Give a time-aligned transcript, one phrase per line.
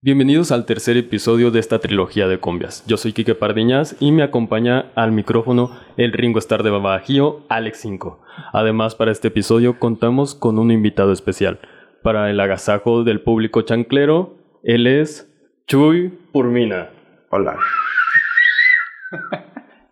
[0.00, 2.86] Bienvenidos al tercer episodio de esta trilogía de cumbias.
[2.86, 7.80] Yo soy Quique Pardiñas y me acompaña al micrófono el Ringo Star de Babajío, Alex
[7.80, 8.22] 5.
[8.52, 11.58] Además, para este episodio contamos con un invitado especial.
[12.04, 15.34] Para el agasajo del público chanclero, él es
[15.66, 16.90] Chuy Purmina.
[17.30, 17.56] Hola.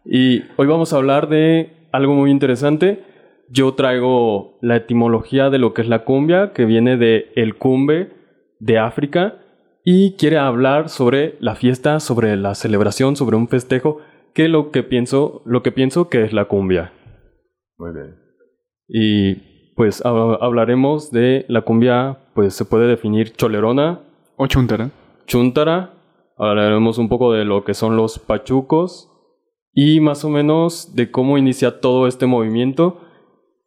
[0.05, 3.03] Y hoy vamos a hablar de algo muy interesante.
[3.49, 8.13] Yo traigo la etimología de lo que es la cumbia, que viene de el cumbe
[8.61, 9.41] de África
[9.89, 13.99] y quiere hablar sobre la fiesta, sobre la celebración, sobre un festejo,
[14.35, 16.93] que lo que pienso, lo que pienso que es la cumbia.
[17.79, 18.17] Muy bien.
[18.89, 19.35] Y
[19.77, 24.01] pues hablaremos de la cumbia, pues se puede definir cholerona
[24.37, 24.91] o chuntara.
[25.27, 25.93] Chuntara.
[26.37, 29.09] Hablaremos un poco de lo que son los pachucos
[29.73, 33.03] y más o menos de cómo inicia todo este movimiento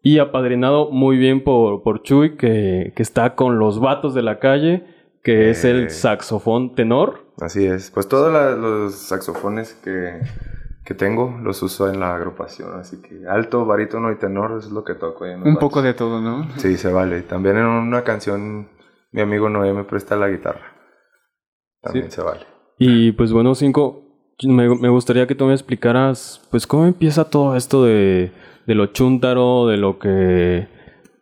[0.04, 4.40] y apadrinado muy bien por, por Chuy que, que está con los vatos de la
[4.40, 4.98] calle
[5.30, 7.32] que es el eh, saxofón tenor.
[7.40, 7.92] Así es.
[7.92, 10.22] Pues todos los saxofones que,
[10.84, 12.80] que, tengo los uso en la agrupación.
[12.80, 15.26] Así que alto, barítono y tenor es lo que toco.
[15.26, 16.50] Un poco de todo, ¿no?
[16.58, 17.22] Sí, se vale.
[17.22, 18.70] También en una canción
[19.12, 20.73] mi amigo Noé me presta la guitarra.
[21.81, 22.46] También se vale.
[22.78, 24.03] Y pues bueno, Cinco,
[24.44, 28.31] me, me, gustaría que tú me explicaras pues cómo empieza todo esto de,
[28.66, 30.68] de lo chuntaro, de lo que...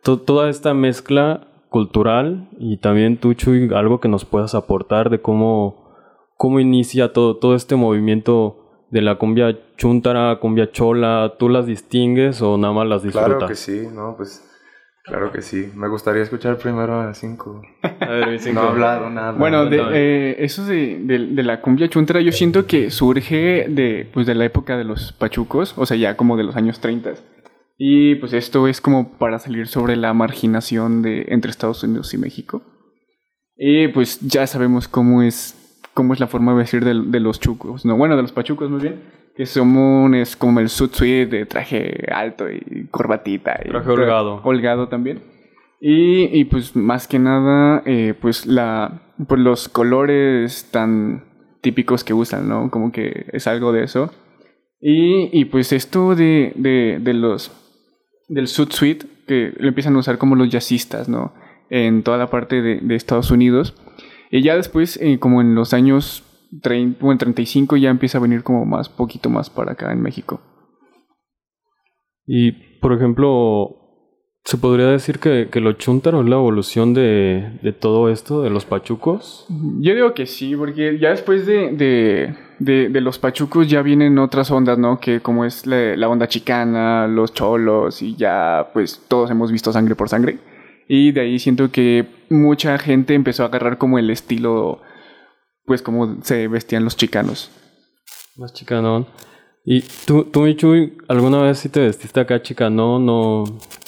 [0.02, 5.94] toda esta mezcla cultural y también tú, Chuy, algo que nos puedas aportar de cómo,
[6.36, 12.40] cómo inicia todo, todo este movimiento de la cumbia chuntara, cumbia chola, ¿tú las distingues
[12.42, 13.28] o nada más las disfrutas?
[13.28, 14.44] Claro que sí, no, pues
[15.04, 15.70] claro que sí.
[15.74, 17.62] Me gustaría escuchar primero a cinco.
[17.82, 18.60] A ver, cinco.
[18.60, 19.32] No he hablado nada.
[19.32, 24.26] Bueno, de, eh, eso de, de, la cumbia chuntara yo siento que surge de, pues,
[24.26, 27.14] de la época de los pachucos, o sea, ya como de los años 30.
[27.80, 32.18] Y pues esto es como para salir sobre la marginación de, entre Estados Unidos y
[32.18, 32.60] México.
[33.56, 37.84] Y pues ya sabemos cómo es, cómo es la forma de decir de, los chucos,
[37.84, 39.00] no, bueno, de los pachucos más bien,
[39.36, 43.60] que son es como el suit suite de traje alto y corbatita.
[43.64, 44.40] Y traje holgado.
[44.42, 45.22] Holgado también.
[45.80, 51.24] Y, y pues más que nada, eh, pues la, pues los colores tan
[51.60, 52.70] típicos que usan, ¿no?
[52.72, 54.10] Como que es algo de eso.
[54.80, 57.52] Y, y pues esto de, de, de los
[58.28, 61.32] del Sud Suite, que lo empiezan a usar como los jazzistas, ¿no?
[61.70, 63.74] En toda la parte de, Estados Unidos.
[64.30, 66.24] Y ya después, eh, como en los años
[66.62, 70.00] 30, o en 35, ya empieza a venir como más, poquito más para acá en
[70.00, 70.40] México.
[72.26, 73.78] Y, por ejemplo,
[74.48, 78.48] ¿Se podría decir que, que lo chuntaro es la evolución de, de, todo esto, de
[78.48, 79.46] los pachucos?
[79.78, 84.50] Yo digo que sí, porque ya después de, de, de los pachucos ya vienen otras
[84.50, 84.98] ondas, ¿no?
[84.98, 89.94] Que como es la, onda chicana, los cholos y ya pues todos hemos visto sangre
[89.94, 90.38] por sangre.
[90.88, 94.80] Y de ahí siento que mucha gente empezó a agarrar como el estilo,
[95.66, 97.50] pues como se vestían los chicanos.
[98.36, 99.06] Más chicanón.
[99.64, 103.44] ¿Y tú, tú Michu, alguna vez si te vestiste acá chicanón no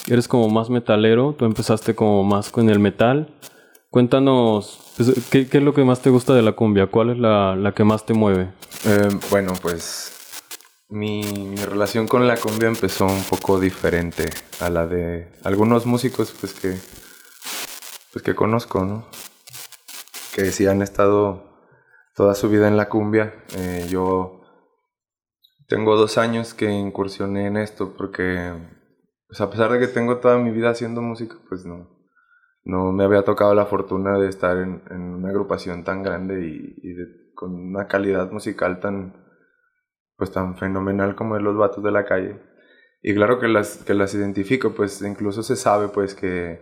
[0.07, 1.33] eres como más metalero?
[1.37, 3.33] Tú empezaste como más con el metal.
[3.91, 6.87] Cuéntanos, pues, ¿qué, ¿qué, es lo que más te gusta de la cumbia?
[6.87, 8.53] ¿Cuál es la, la que más te mueve?
[8.85, 10.41] Eh, bueno, pues
[10.87, 14.29] mi, mi, relación con la cumbia empezó un poco diferente
[14.61, 16.77] a la de algunos músicos pues que,
[18.13, 19.09] pues que conozco, ¿no?
[20.33, 21.43] Que sí han estado
[22.15, 23.43] toda su vida en la cumbia.
[23.57, 24.39] Eh, yo
[25.67, 28.53] tengo dos años que incursioné en esto porque,
[29.27, 31.90] pues a pesar de que tengo toda mi vida haciendo música, pues no,
[32.63, 36.95] no me había tocado la fortuna de estar en, una agrupación tan grande y,
[37.33, 39.15] con una calidad musical tan,
[40.15, 42.39] pues tan fenomenal como de los vatos de la calle.
[43.01, 46.61] Y claro que las, que las identifico, pues incluso se sabe pues que,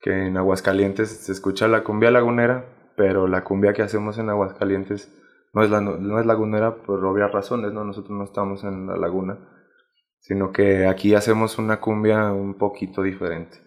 [0.00, 2.66] que en Aguascalientes se escucha la cumbia lagunera,
[2.96, 5.10] pero la cumbia que hacemos en Aguascalientes
[5.54, 7.82] no es, la, no es lagunera por obvias razones, ¿no?
[7.84, 9.38] Nosotros no estamos en la laguna,
[10.18, 13.65] sino que aquí hacemos una cumbia un poquito diferente.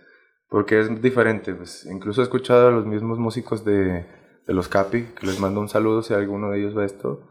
[0.49, 4.05] Porque es diferente, pues incluso he escuchado a los mismos músicos de,
[4.47, 7.29] de los Capi, que les mando un saludo si alguno de ellos ve esto.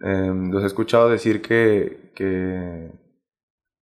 [0.00, 2.92] Em, los he escuchado decir que, que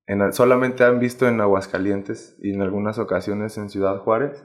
[0.07, 4.45] en, solamente han visto en Aguascalientes y en algunas ocasiones en Ciudad Juárez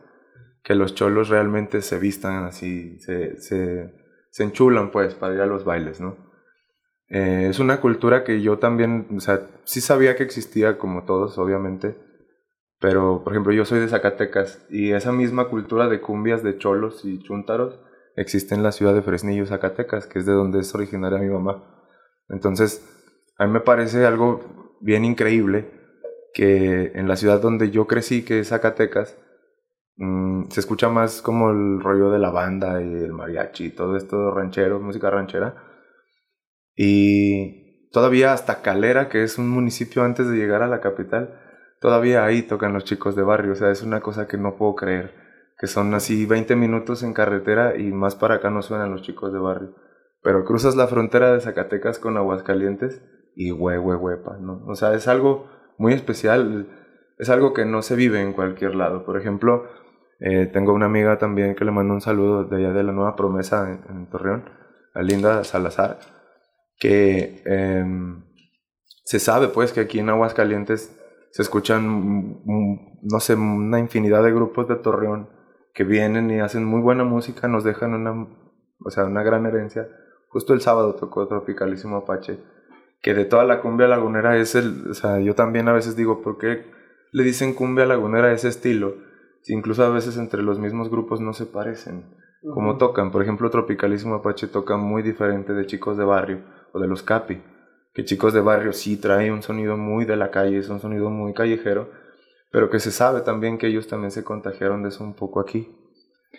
[0.63, 3.94] que los cholos realmente se vistan así, se, se
[4.31, 6.17] se enchulan pues para ir a los bailes, ¿no?
[7.09, 11.38] Eh, es una cultura que yo también, o sea, sí sabía que existía como todos,
[11.38, 11.97] obviamente,
[12.79, 17.03] pero por ejemplo yo soy de Zacatecas y esa misma cultura de cumbias, de cholos
[17.03, 17.79] y chúntaros
[18.15, 21.63] existe en la ciudad de Fresnillo, Zacatecas, que es de donde es originaria mi mamá.
[22.27, 22.85] Entonces,
[23.37, 25.71] a mí me parece algo bien increíble
[26.33, 29.17] que en la ciudad donde yo crecí, que es Zacatecas,
[29.97, 33.95] mm, se escucha más como el rollo de la banda y el mariachi y todo
[33.95, 35.55] esto ranchero, música ranchera.
[36.75, 41.48] Y todavía hasta Calera, que es un municipio antes de llegar a la capital,
[41.79, 43.53] todavía ahí tocan los chicos de barrio.
[43.53, 45.13] O sea, es una cosa que no puedo creer.
[45.57, 49.33] Que son así 20 minutos en carretera y más para acá no suenan los chicos
[49.33, 49.75] de barrio.
[50.21, 53.01] Pero cruzas la frontera de Zacatecas con Aguascalientes
[53.35, 54.65] y hue, hue, huepa, ¿no?
[54.67, 56.67] O sea, es algo muy especial.
[57.17, 59.05] Es algo que no se vive en cualquier lado.
[59.05, 59.65] Por ejemplo,
[60.19, 63.15] eh, tengo una amiga también que le mando un saludo de allá de la Nueva
[63.15, 64.49] Promesa en, Torreón,
[64.93, 65.99] a Linda Salazar,
[66.77, 68.25] que em,
[69.05, 70.98] se sabe pues que aquí en Aguascalientes
[71.31, 75.29] se escuchan, no sé, una infinidad de grupos de Torreón
[75.73, 78.27] que vienen y hacen muy buena música, nos dejan una,
[78.83, 79.87] o sea, una gran herencia.
[80.29, 82.39] Justo el sábado tocó Tropicalísimo Apache,
[83.01, 86.21] que de toda la cumbia lagunera es el, o sea, yo también a veces digo,
[86.21, 86.65] ¿por qué
[87.11, 88.95] le dicen cumbia lagunera a ese estilo?
[89.41, 92.05] Si incluso a veces entre los mismos grupos no se parecen,
[92.53, 93.11] como tocan.
[93.11, 96.41] Por ejemplo, Tropicalísimo Apache toca muy diferente de Chicos de Barrio
[96.73, 97.41] o de los Capi
[97.99, 101.09] que Chicos de Barrio sí trae un sonido muy de la calle, es un sonido
[101.09, 101.89] muy callejero,
[102.49, 105.67] pero que se sabe también que ellos también se contagiaron de eso un poco aquí.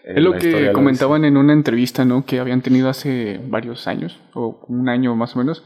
[0.03, 2.25] Es lo que comentaban en una entrevista, ¿no?
[2.25, 5.63] Que habían tenido hace varios años, o un año más o menos,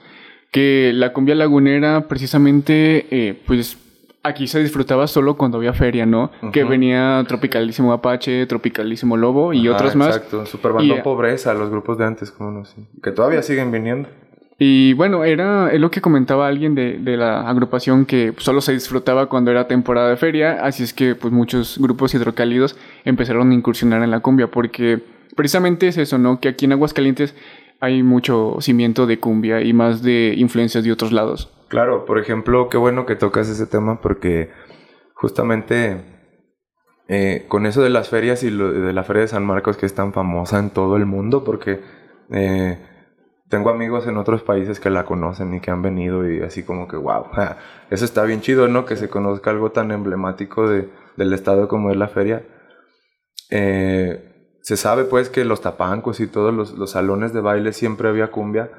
[0.51, 3.79] que la cumbia lagunera precisamente, eh, pues
[4.25, 6.33] aquí se disfrutaba solo cuando había feria, ¿no?
[6.53, 10.17] Que venía Tropicalísimo Apache, Tropicalísimo Lobo y otros más.
[10.17, 14.09] Exacto, Superbando Pobreza, los grupos de antes, como no sé, que todavía siguen viniendo.
[14.59, 18.73] Y bueno, era es lo que comentaba alguien de, de, la agrupación que solo se
[18.73, 23.55] disfrutaba cuando era temporada de feria, así es que pues muchos grupos hidrocálidos empezaron a
[23.55, 25.01] incursionar en la cumbia, porque
[25.35, 26.41] precisamente es eso, ¿no?
[26.41, 27.35] Que aquí en Aguascalientes
[27.81, 31.53] hay mucho cimiento de cumbia y más de influencias de otros lados.
[31.69, 34.51] Claro, por ejemplo, qué bueno que tocas ese tema porque
[35.15, 36.01] justamente
[37.09, 39.95] eh, con eso de las ferias y de la feria de San Marcos que es
[39.95, 41.81] tan famosa en todo el mundo, porque...
[42.31, 42.79] Eh,
[43.55, 46.89] tengo amigos en otros países que la conocen y que han venido y así como
[46.89, 47.27] que, wow,
[47.89, 48.85] eso está bien chido, ¿no?
[48.85, 52.45] Que se conozca algo tan emblemático de, del estado como es la feria.
[53.51, 58.09] Eh, se sabe pues que los tapancos y todos los, los, salones de baile siempre
[58.09, 58.73] había cumbia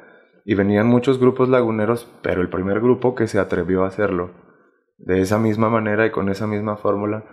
[0.43, 4.31] y venían muchos grupos laguneros, pero el primer grupo que se atrevió a hacerlo
[4.97, 7.23] de esa misma manera y con esa misma fórmula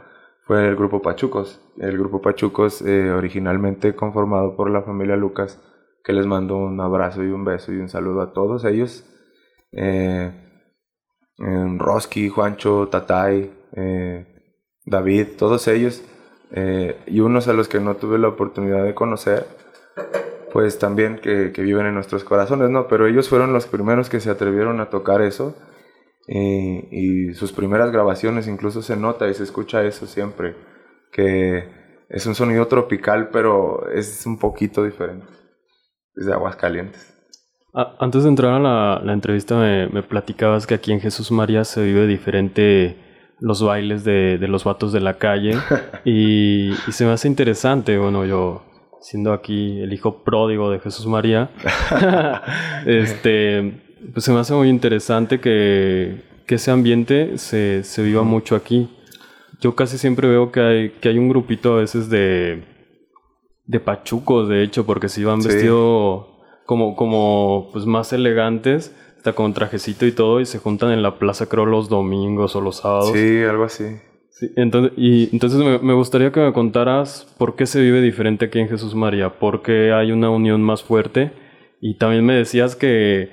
[0.46, 1.60] fue el grupo Pachucos.
[1.78, 5.60] El grupo Pachucos eh, originalmente conformado por la familia Lucas
[6.04, 9.04] que les mando un abrazo y un beso y un saludo a todos ellos.
[9.72, 10.30] Eh,
[11.78, 14.26] Roski, Juancho, Tatay, eh,
[14.84, 16.04] David, todos ellos,
[16.52, 19.46] eh, y unos a los que no tuve la oportunidad de conocer,
[20.52, 22.86] pues también que, viven en nuestros corazones, ¿no?
[22.86, 25.56] Pero ellos fueron los primeros que se atrevieron a tocar eso,
[26.28, 30.54] y sus primeras grabaciones incluso se nota y se escucha eso siempre,
[31.10, 31.68] que
[32.08, 35.41] es un sonido tropical, pero es un poquito diferente
[36.14, 37.14] desde Aguascalientes.
[37.72, 42.06] antes de entrar a la, entrevista me, platicabas que aquí en Jesús María se vive
[42.06, 42.96] diferente
[43.40, 45.56] los bailes de, los vatos de la calle
[46.04, 48.64] y, se me hace interesante, bueno, yo
[49.00, 51.50] siendo aquí el hijo pródigo de Jesús María,
[52.86, 53.82] este,
[54.12, 58.90] pues se me hace muy interesante que, ese ambiente se, se viva mucho aquí.
[59.62, 62.62] Yo casi siempre veo que hay, que hay un grupito a veces de,
[63.64, 66.26] de pachucos, de hecho, porque se iban vestidos
[66.66, 71.18] como, como pues más elegantes, está con trajecito y todo, y se juntan en la
[71.18, 73.12] plaza, creo, los domingos o los sábados.
[73.12, 73.84] Sí, algo así.
[74.30, 78.58] Sí, entonces, y entonces me, gustaría que me contaras por qué se vive diferente aquí
[78.58, 81.32] en Jesús María, por qué hay una unión más fuerte,
[81.80, 83.30] y también me decías que,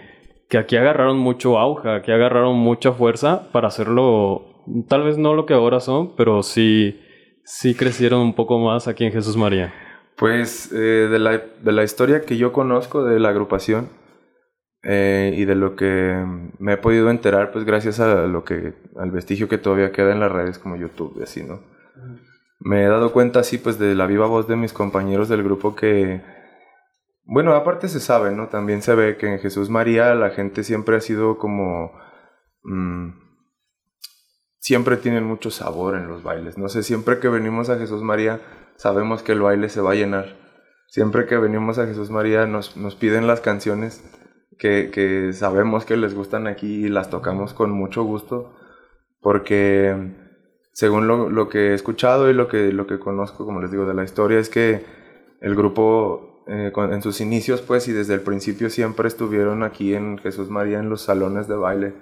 [0.49, 5.45] que aquí agarraron mucho auge, aquí agarraron mucha fuerza para hacerlo, tal vez no lo
[5.45, 6.99] que ahora son, pero sí,
[7.45, 9.73] sí crecieron un poco más aquí en Jesús María.
[10.19, 13.87] Pues eh, de, la, de, la, historia que yo conozco de la agrupación
[14.83, 16.21] eh, y de lo que
[16.59, 20.19] me he podido enterar, pues gracias a lo que, al vestigio que todavía queda en
[20.19, 21.61] las redes como YouTube y así, ¿no?
[22.59, 25.73] Me he dado cuenta así pues de la viva voz de mis compañeros del grupo
[25.73, 26.21] que,
[27.23, 28.49] bueno, aparte se sabe, ¿no?
[28.49, 31.93] También se ve que en Jesús María la gente siempre ha sido como...
[32.63, 33.11] Mm,
[34.59, 36.57] siempre tienen mucho sabor en los bailes.
[36.57, 38.41] No sé, siempre que venimos a Jesús María
[38.79, 40.37] sabemos que el baile se va a llenar.
[40.87, 44.01] Siempre que venimos a Jesús María nos, nos piden las canciones
[44.57, 48.55] que, que, sabemos que les gustan aquí y las tocamos con mucho gusto
[49.19, 50.15] porque
[50.71, 53.85] según lo, lo, que he escuchado y lo que, lo que conozco, como les digo,
[53.85, 54.85] de la historia, es que
[55.41, 60.19] el grupo eh, en sus inicios, pues, y desde el principio siempre estuvieron aquí en
[60.19, 61.95] Jesús María en los salones de baile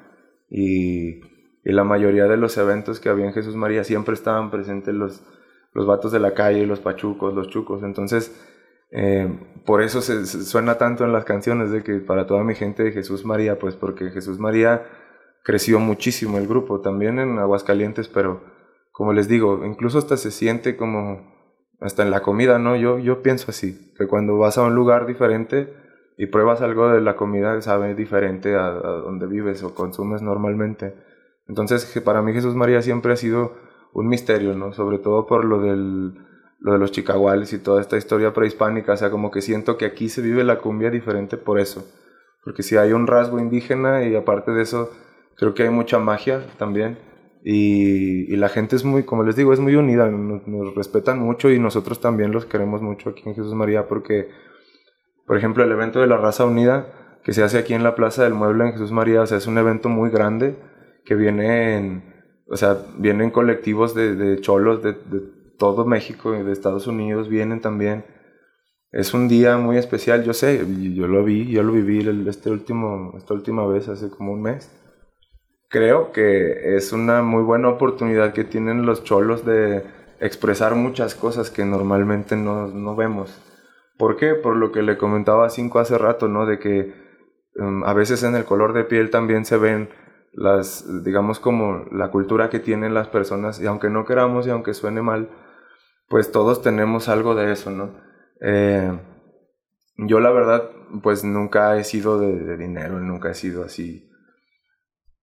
[0.48, 1.22] y,
[1.64, 5.24] y la mayoría de los eventos que había en Jesús María siempre estaban presentes los,
[5.78, 7.84] los vatos de la calle, los pachucos, los chucos.
[7.84, 8.36] Entonces,
[8.90, 9.30] eh,
[9.64, 13.26] por eso se, suena tanto en las canciones de que para toda mi gente Jesús
[13.26, 14.88] María, pues porque Jesús María
[15.44, 18.42] creció muchísimo el grupo, también en Aguascalientes, pero
[18.92, 21.32] como les digo, incluso hasta se siente como,
[21.80, 22.76] hasta en la comida, ¿no?
[22.76, 25.72] Yo, yo pienso así, que cuando vas a un lugar diferente
[26.18, 30.96] y pruebas algo de la comida, sabe diferente a donde vives o consumes normalmente.
[31.48, 33.67] Entonces, para mí Jesús María siempre ha sido
[34.00, 34.74] un misterio, ¿no?
[34.74, 36.14] Sobre todo por lo del
[36.60, 39.86] lo de los chicaguales y toda esta historia prehispánica, o sea, como que siento que
[39.86, 41.86] aquí se vive la cumbia diferente por eso,
[42.44, 44.90] porque si hay un rasgo indígena y aparte de eso,
[45.36, 46.98] creo que hay mucha magia también,
[47.44, 51.60] y, la gente es muy, como les digo, es muy unida, nos, respetan mucho y
[51.60, 54.30] nosotros también los queremos mucho aquí en Jesús María, porque,
[55.26, 58.24] por ejemplo, el evento de la raza unida que se hace aquí en la Plaza
[58.24, 60.58] del Mueble en Jesús María, o sea, es un evento muy grande
[61.06, 62.17] que viene en,
[62.50, 65.22] o sea, vienen colectivos de, de cholos de, de
[65.58, 68.06] todo México y de Estados Unidos vienen también.
[68.92, 73.14] Es un día muy especial, yo sé, yo lo vi, yo lo viví este último,
[73.18, 74.72] esta última vez, hace como un mes.
[75.70, 79.84] Creo que es una muy buena oportunidad que tienen los cholos de
[80.22, 83.38] expresar muchas cosas que normalmente no, no vemos.
[83.98, 84.36] ¿Por qué?
[84.36, 86.46] Por lo que le comentaba a Cinco hace rato, ¿no?
[86.46, 86.94] De que
[87.56, 89.90] um, a veces en el color de piel también se ven
[90.38, 94.76] las, digamos, como la cultura que tienen las personas, y aunque no queramos y aunque
[94.76, 95.30] suene mal,
[96.08, 98.00] pues todos tenemos algo de eso, ¿no?
[98.40, 99.00] Eh,
[99.98, 100.70] yo la verdad,
[101.02, 104.12] pues nunca he sido de, dinero, nunca he sido así.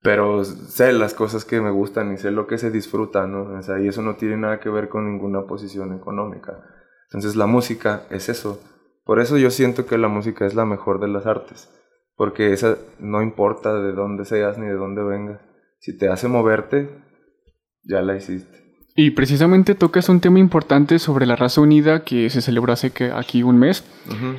[0.03, 3.61] Pero sé las cosas que me gustan y sé lo que se disfruta, ¿no?
[3.81, 6.61] Y eso no tiene nada que ver con ninguna posición económica.
[7.05, 8.61] Entonces la música es eso.
[9.05, 11.71] Por eso yo siento que la música es la mejor de las artes.
[12.17, 15.41] Porque esa no importa de dónde seas ni de dónde vengas.
[15.79, 16.89] Si te hace moverte,
[17.83, 18.65] ya la hiciste.
[18.97, 23.11] Y precisamente tocas un tema importante sobre la raza unida que se celebró hace que
[23.11, 23.85] aquí un mes.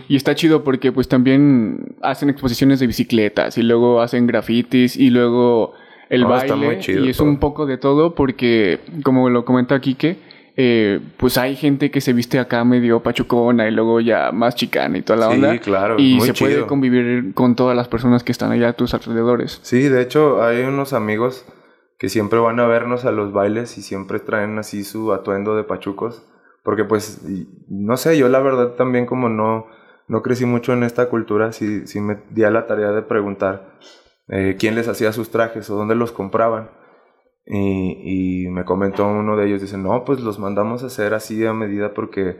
[0.08, 5.10] Y está chido porque pues también hacen exposiciones de bicicletas y luego hacen grafitis y
[5.10, 5.74] luego
[6.10, 6.79] el baile.
[6.88, 10.20] y es un poco de todo porque, como lo comenta Kike,
[10.58, 14.98] eh, pues hay gente que se viste acá medio pachucona y luego ya más chicana
[14.98, 15.60] y toda la onda.
[15.60, 15.98] claro.
[16.00, 19.60] Y se puede convivir con todas las personas que están allá a tus alrededores.
[19.64, 21.46] Sí, de hecho hay unos amigos
[21.98, 25.64] que siempre van a vernos a los bailes y siempre traen así su atuendo de
[25.64, 26.26] pachucos.
[26.64, 27.22] Porque pues,
[27.70, 29.68] no sé, yo la verdad también como no,
[30.08, 33.78] no crecí mucho en esta cultura, sí, sí me di a la tarea de preguntar
[34.30, 36.72] eh, quién les hacía sus trajes o dónde los compraban.
[37.48, 41.46] Y, y, me comentó uno de ellos, dice, no, pues los mandamos a hacer así
[41.46, 42.38] a medida porque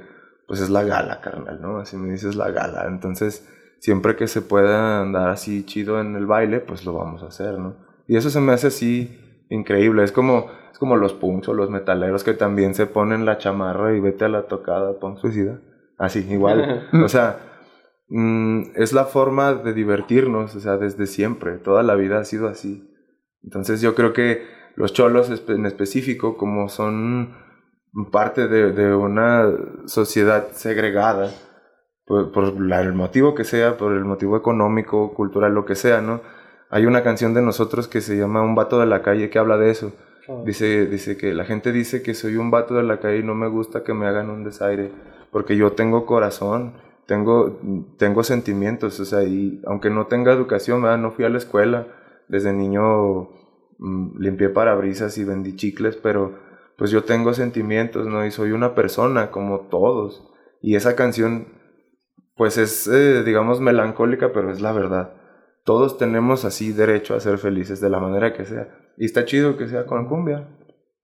[0.48, 1.78] pues es la gala, carnal, ¿no?
[1.78, 2.86] Así me dices la gala.
[2.88, 3.48] Entonces,
[3.80, 7.60] siempre que se pueda andar así chido en el baile, pues lo vamos a hacer,
[7.60, 7.76] ¿no?
[8.08, 10.04] Y eso se me hace así increíble.
[10.04, 13.96] Es como, es como los punks o los metaleros que también se ponen la chamarra
[13.96, 15.60] y vete a la tocada, pon suicida.
[15.98, 16.88] Así, igual.
[17.04, 17.40] o sea,
[18.10, 21.58] mm, es la forma de divertirnos, o sea, desde siempre.
[21.58, 22.92] Toda la vida ha sido así.
[23.44, 27.36] Entonces yo creo que los cholos en específico, como son
[28.12, 29.50] parte de, una
[29.86, 31.32] sociedad segregada,
[32.06, 36.22] por, por el motivo que sea, por el motivo económico, cultural, lo que sea, ¿no?
[36.70, 39.58] Hay una canción de nosotros que se llama Un vato de la calle que habla
[39.58, 39.94] de eso.
[40.28, 40.42] Ah.
[40.46, 43.36] Dice, dice que la gente dice que soy un vato de la calle y no
[43.36, 44.92] me gusta que me hagan un desaire,
[45.32, 46.74] porque yo tengo corazón,
[47.06, 47.60] tengo,
[47.98, 51.88] tengo sentimientos, o sea, y aunque no tenga educación, no fui a la escuela,
[52.28, 53.30] desde niño
[53.80, 56.40] limpié parabrisas y vendí chicles, pero
[56.78, 58.26] pues yo tengo sentimientos, ¿no?
[58.26, 60.28] Y soy una persona como todos.
[60.62, 61.48] Y esa canción,
[62.36, 65.16] pues es, eh, digamos, melancólica, pero es la verdad
[65.66, 68.70] todos tenemos así derecho a ser felices de la manera que sea.
[68.98, 70.48] Y está chido que sea con cumbia.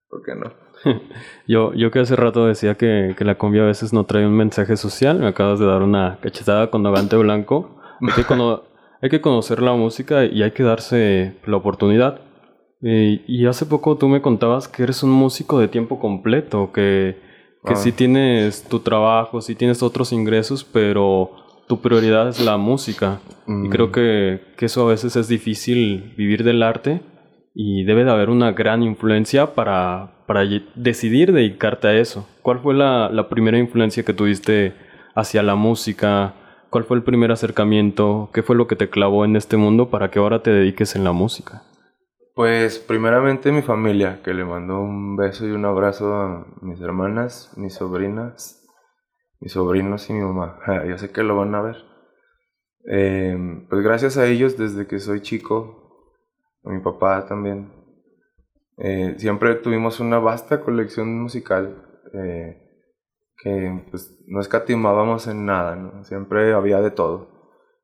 [0.08, 0.54] ¿Por qué no?
[1.48, 4.78] yo, yo que hace rato decía que, la cumbia a veces no trae un mensaje
[4.78, 7.82] social, me acabas de dar una cachetada con Navante Blanco.
[8.02, 8.34] Hay que,
[9.02, 12.22] hay que conocer la música y hay que darse la oportunidad.
[12.82, 17.18] Y, hace poco tú me contabas que eres un músico de tiempo completo, que,
[17.64, 17.76] que ah.
[17.76, 21.32] sí tienes tu trabajo, sí tienes otros ingresos, pero
[21.68, 23.20] tu prioridad es la música.
[23.48, 23.92] Y creo mm.
[23.92, 27.02] que, que, eso a veces es difícil vivir del arte
[27.54, 30.42] y debe de haber una gran influencia para, para
[30.76, 32.28] decidir dedicarte a eso.
[32.42, 34.74] ¿Cuál fue la, la, primera influencia que tuviste
[35.14, 36.34] hacia la música?
[36.70, 38.30] ¿Cuál fue el primer acercamiento?
[38.34, 41.04] ¿Qué fue lo que te clavó en este mundo para que ahora te dediques en
[41.04, 41.64] la música?
[42.36, 47.52] Pues primeramente mi familia, que le mando un beso y un abrazo a mis hermanas,
[47.58, 48.66] mis sobrinas,
[49.40, 50.60] mis sobrinos y mi mamá.
[50.88, 51.78] Ya sé que lo van a ver.
[52.90, 53.38] Eh,
[53.70, 56.16] pues gracias a ellos, desde que soy chico,
[56.64, 57.72] a mi papá también,
[58.78, 61.86] eh, siempre tuvimos una vasta colección musical.
[62.14, 62.58] eh,
[63.44, 66.04] que pues no escatimábamos en nada, ¿no?
[66.04, 67.30] Siempre había de todo.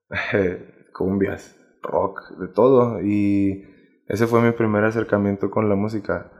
[0.93, 3.01] Cumbias, rock, de todo.
[3.01, 3.65] Y
[4.07, 6.31] ese fue mi primer acercamiento con la música.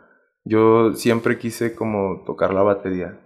[0.43, 3.19] Yo siempre quise como tocar la batería.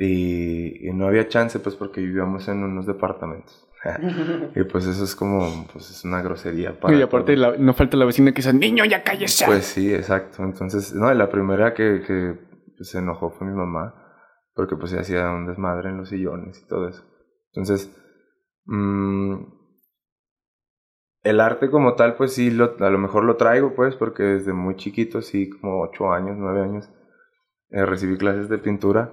[0.00, 3.66] Y, no había chance pues porque vivíamos en unos departamentos.
[4.56, 6.96] y pues eso es como, pues es una grosería para...
[6.96, 9.46] Y aparte no falta la vecina que dice, niño, ya cállese.
[9.46, 10.42] Pues sí, exacto.
[10.42, 12.34] Entonces, no, la primera que, que
[12.76, 13.94] pues, se enojó fue mi mamá,
[14.54, 17.04] porque pues se hacía un desmadre en los sillones y todo eso.
[17.52, 17.96] Entonces,
[18.66, 19.57] mmm,
[21.22, 24.52] el arte como tal, pues sí, lo, a lo mejor lo traigo, pues, porque desde
[24.52, 26.90] muy chiquito, sí, como ocho años, nueve años,
[27.70, 29.12] eh, recibí clases de pintura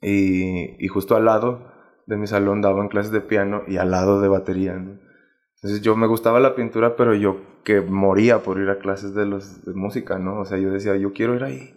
[0.00, 1.72] y, justo al lado
[2.06, 6.06] de mi salón daban clases de piano y al lado de batería, Entonces yo me
[6.06, 10.18] gustaba la pintura, pero yo que moría por ir a clases de, los, de música,
[10.18, 10.40] ¿no?
[10.40, 11.74] O sea, yo decía, yo quiero ir ahí.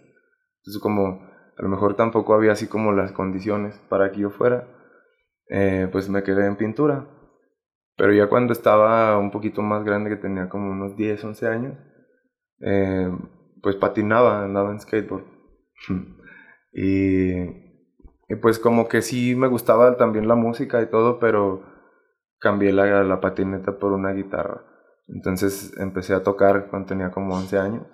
[0.58, 4.68] Entonces como a lo mejor tampoco había así como las condiciones para que yo fuera,
[5.48, 7.06] eh, pues me quedé en pintura.
[8.00, 11.74] Pero ya cuando estaba un poquito más grande, que tenía como unos 10, 11 años,
[12.60, 13.10] eh,
[13.62, 15.26] pues patinaba, andaba en skateboard.
[16.72, 17.42] y,
[18.26, 21.62] y, pues como que sí me gustaba también la música y todo, pero
[22.38, 24.64] cambié la, la patineta por una guitarra.
[25.06, 27.86] Entonces empecé a tocar cuando tenía como 11 años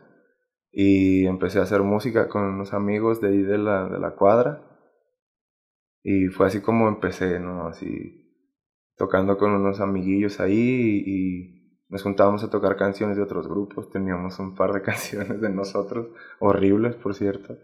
[0.70, 4.62] y empecé a hacer música con unos amigos de ahí de la, de la cuadra.
[6.04, 7.66] Y fue así como empecé, ¿no?
[7.66, 8.25] Así
[8.96, 11.56] tocando con unos amiguillos ahí y,
[11.88, 16.08] nos juntábamos a tocar canciones de otros grupos, teníamos un par de canciones de nosotros,
[16.40, 17.56] horribles por cierto,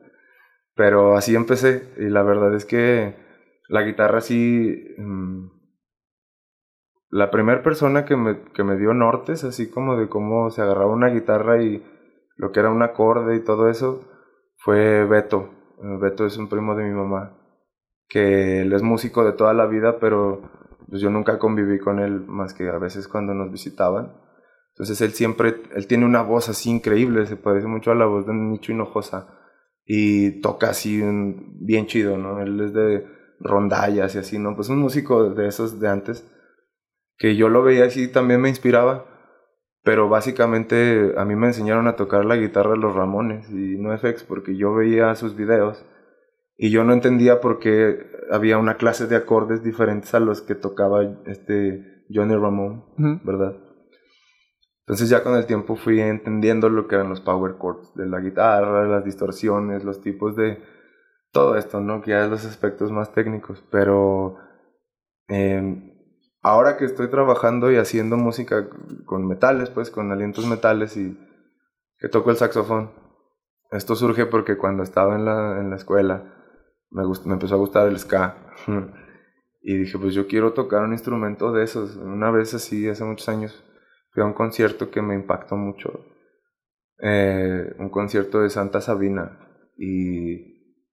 [0.76, 3.16] pero así empecé y la verdad es que
[3.68, 5.48] la guitarra sí, mm,
[7.10, 10.92] la primera persona que me, que me dio nortes, así como de cómo se agarraba
[10.92, 11.84] una guitarra y
[12.36, 14.08] lo que era un acorde y todo eso,
[14.56, 15.50] fue Beto.
[16.00, 17.36] Beto es un primo de mi mamá,
[18.08, 20.62] que él es músico de toda la vida, pero
[20.92, 24.12] pues yo nunca conviví con él más que a veces cuando nos visitaban.
[24.75, 28.26] Entonces él siempre, él tiene una voz así increíble, se parece mucho a la voz
[28.26, 29.26] de Nicho Hinojosa
[29.86, 31.00] y toca así
[31.54, 32.43] bien chido, ¿no?
[32.43, 33.06] Él es de
[33.40, 34.54] rondallas y así, ¿no?
[34.54, 36.30] Pues un músico de esos de antes,
[37.17, 39.06] que yo lo veía así, también me inspiraba,
[39.82, 43.97] pero básicamente a mí me enseñaron a tocar la guitarra de los Ramones y no
[43.97, 45.86] FX porque yo veía sus videos
[46.56, 50.54] y yo no entendía por qué había una clase de acordes diferentes a los que
[50.54, 52.84] tocaba este Johnny Ramone,
[53.25, 53.56] ¿verdad?
[54.80, 58.21] Entonces ya con el tiempo fui entendiendo lo que eran los power chords de la
[58.21, 60.62] guitarra, las distorsiones, los tipos de
[61.30, 62.02] todo esto, ¿no?
[62.02, 64.36] Que ya es los aspectos más técnicos, pero
[65.28, 65.95] em,
[66.43, 68.69] ahora que estoy trabajando y haciendo música
[69.06, 71.19] con metales, pues con alientos metales y
[71.99, 72.91] que toco el saxofón,
[73.71, 76.42] esto surge porque cuando estaba en la, en la escuela,
[76.93, 77.02] me,
[77.33, 78.37] empezó a gustar el ska.
[79.63, 81.97] y dije, pues yo quiero tocar un instrumento de esos.
[81.97, 83.65] Una vez así, hace muchos años,
[84.13, 86.07] fui a un concierto que me impactó mucho.
[87.00, 89.39] Eh, un concierto de Santa Sabina.
[89.76, 90.35] Y,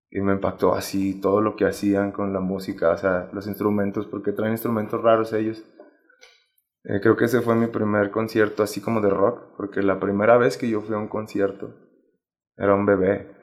[0.10, 4.08] y, me impactó así todo lo que hacían con la música, o sea, los instrumentos,
[4.08, 5.64] porque traen instrumentos raros ellos.
[6.86, 10.38] Eh, creo que ese fue mi primer concierto así como de rock, porque la primera
[10.38, 11.76] vez que yo fui a un concierto
[12.58, 13.38] era un bebé.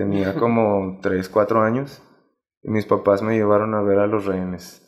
[0.00, 2.02] Tenía como 3, 4 años
[2.62, 4.80] y mis papás me llevaron a ver a los rehenes.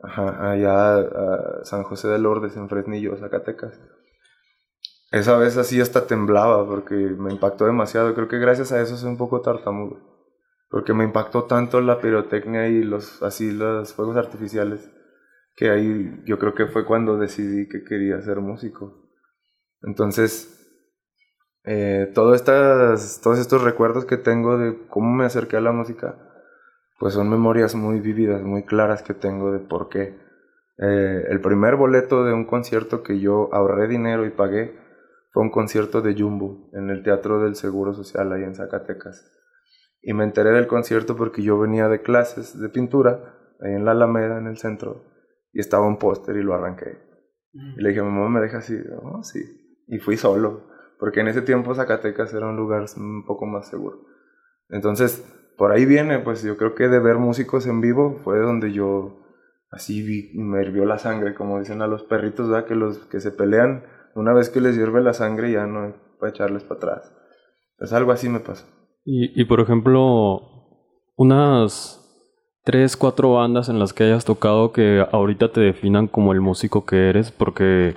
[0.00, 3.80] Allá a San José de Lourdes, en Fresnillo, Zacatecas.
[5.10, 8.14] Esa vez así hasta temblaba porque me impactó demasiado.
[8.14, 9.98] Creo que gracias a eso soy un poco tartamudo.
[10.68, 14.92] Porque me impactó tanto la pirotecnia y los, así los fuegos artificiales
[15.56, 19.10] que ahí yo creo que fue cuando decidí que quería ser músico.
[19.82, 20.59] Entonces,
[21.64, 26.16] eh, estas, todos estos recuerdos que tengo de cómo me acerqué a la música,
[26.98, 30.18] pues son memorias muy vividas, muy claras que tengo de por qué.
[30.78, 34.74] Eh, el primer boleto de un concierto que yo ahorré dinero y pagué
[35.32, 39.30] fue un concierto de Jumbo en el Teatro del Seguro Social ahí en Zacatecas.
[40.02, 43.90] Y me enteré del concierto porque yo venía de clases de pintura ahí en la
[43.90, 45.04] Alameda, en el centro,
[45.52, 46.98] y estaba un póster y lo arranqué.
[47.52, 48.78] Y le dije, mamá, ¿me deja así?
[49.02, 49.40] Oh, sí.
[49.88, 50.69] Y fui solo
[51.00, 54.02] porque en ese tiempo Zacatecas era un lugar un poco más seguro.
[54.68, 55.24] Entonces,
[55.56, 59.16] por ahí viene, pues yo creo que de ver músicos en vivo fue donde yo
[59.70, 62.66] así vi, me hirvió la sangre, como dicen a los perritos, ¿verdad?
[62.66, 63.84] Que los que se pelean,
[64.14, 67.12] una vez que les hierve la sangre ya no para echarles para atrás.
[67.78, 68.66] Pues algo así me pasó.
[69.04, 70.42] Y, y por ejemplo,
[71.16, 71.96] unas
[72.64, 76.84] tres, cuatro bandas en las que hayas tocado que ahorita te definan como el músico
[76.84, 77.94] que eres, porque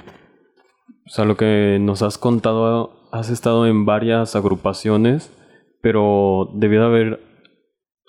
[1.06, 5.32] o sea, lo que nos has contado, has estado en varias agrupaciones,
[5.82, 7.34] pero debió de haber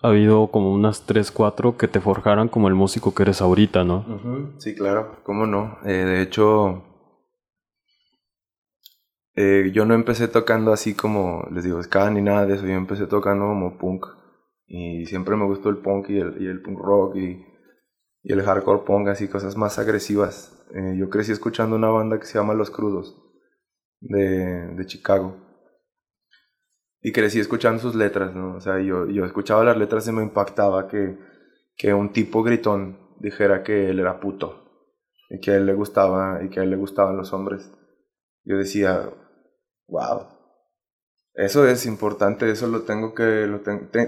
[0.04, 3.84] ha habido como unas 3, 4 que te forjaran como el músico que eres ahorita,
[3.84, 4.52] ¿no?
[4.58, 5.78] Sí, claro, cómo no.
[5.82, 6.84] Eh, de hecho,
[9.34, 12.74] eh, yo no empecé tocando así como, les digo, ska ni nada de eso, yo
[12.74, 14.06] empecé tocando como punk.
[14.66, 17.42] Y siempre me gustó el punk y el, y el punk rock y,
[18.22, 20.53] y, el hardcore punk, así cosas más agresivas.
[20.72, 23.16] Eh, yo crecí escuchando una banda que se llama Los Crudos,
[24.00, 25.36] de, de Chicago.
[27.02, 28.56] Y crecí escuchando sus letras, ¿no?
[28.56, 31.18] O sea, yo, yo escuchaba las letras y me impactaba que,
[31.76, 34.64] que un tipo gritón dijera que él era puto
[35.28, 37.70] y que a él le gustaba y que a él le gustaban los hombres.
[38.44, 39.10] Yo decía,
[39.88, 40.26] wow,
[41.34, 43.60] eso es importante, eso lo tengo que, lo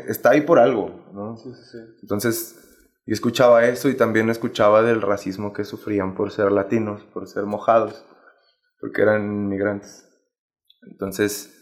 [0.09, 1.37] está ahí por algo, ¿no?
[1.37, 1.79] Sí, sí, sí.
[2.03, 2.66] Entonces,
[3.07, 7.45] yo escuchaba eso y también escuchaba del racismo que sufrían por ser latinos, por ser
[7.45, 8.05] mojados,
[8.81, 10.09] porque eran inmigrantes.
[10.83, 11.53] Entonces,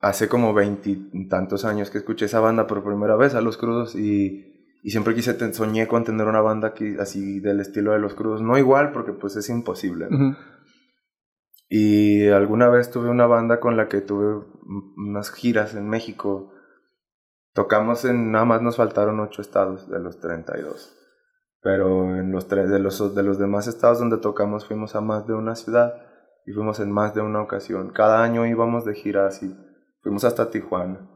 [0.00, 4.66] hace como veintitantos años que escuché esa banda por primera vez a Los Crudos y,
[4.82, 8.40] y siempre quise, soñé con tener una banda que, así del estilo de Los Crudos,
[8.40, 10.36] no igual porque pues es imposible, ¿no?
[11.68, 14.44] Y alguna vez tuve una banda con la que tuve
[14.96, 16.52] unas giras en México.
[17.56, 20.94] Tocamos en, nada más nos faltaron ocho estados de los 32.
[21.62, 25.26] Pero en los, tres, de, los, de los demás estados donde tocamos fuimos a más
[25.26, 25.94] de una ciudad
[26.44, 27.92] y fuimos en más de una ocasión.
[27.94, 29.56] Cada año íbamos de gira así.
[30.02, 31.08] Fuimos hasta Tijuana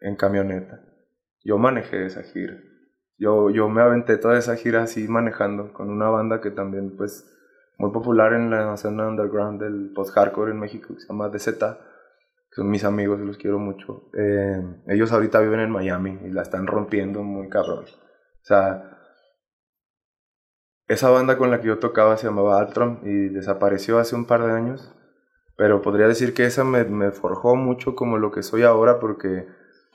[0.00, 0.80] en camioneta.
[1.42, 2.54] Yo manejé esa gira.
[3.18, 7.28] Yo, yo me aventé toda esa gira así manejando con una banda que también pues
[7.78, 11.48] muy popular en la escena underground del post-hardcore en México, que se llama DZ,
[12.54, 14.10] son mis amigos los quiero mucho.
[14.16, 17.84] Eh, ellos ahorita viven en Miami y la están rompiendo muy cabrón.
[17.84, 18.98] O sea,
[20.86, 24.44] esa banda con la que yo tocaba se llamaba Altron y desapareció hace un par
[24.44, 24.94] de años,
[25.56, 29.48] pero podría decir que esa me, me forjó mucho como lo que soy ahora porque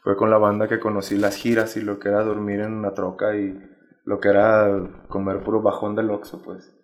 [0.04, 2.94] fue con la banda que conocí las giras y lo que era dormir en una
[2.94, 3.58] troca y
[4.04, 6.76] lo que era comer puro bajón del Oxxo, pues.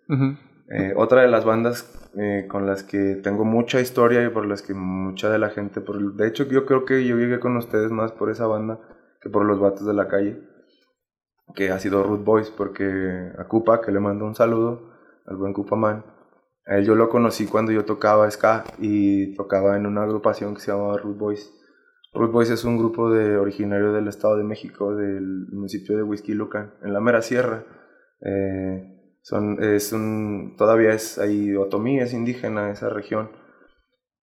[0.68, 4.62] Eh, otra de las bandas eh, con las que tengo mucha historia y por las
[4.62, 7.92] que mucha de la gente, por, de hecho yo creo que yo llegué con ustedes
[7.92, 8.80] más por esa banda
[9.20, 10.40] que por los vatos de la calle,
[11.54, 14.92] que ha sido Root Boys, porque a Cupa, que le mando un saludo,
[15.26, 16.04] al buen Cupaman,
[16.66, 20.60] a él yo lo conocí cuando yo tocaba ska y tocaba en una agrupación que
[20.60, 21.52] se llamaba Root Boys.
[22.12, 26.34] Root Boys es un grupo de, originario del Estado de México, del municipio de Whisky
[26.34, 27.64] Lucan, en la mera sierra.
[28.20, 28.95] Eh,
[29.26, 33.32] son, es un, todavía es ahí otomí, es indígena esa región.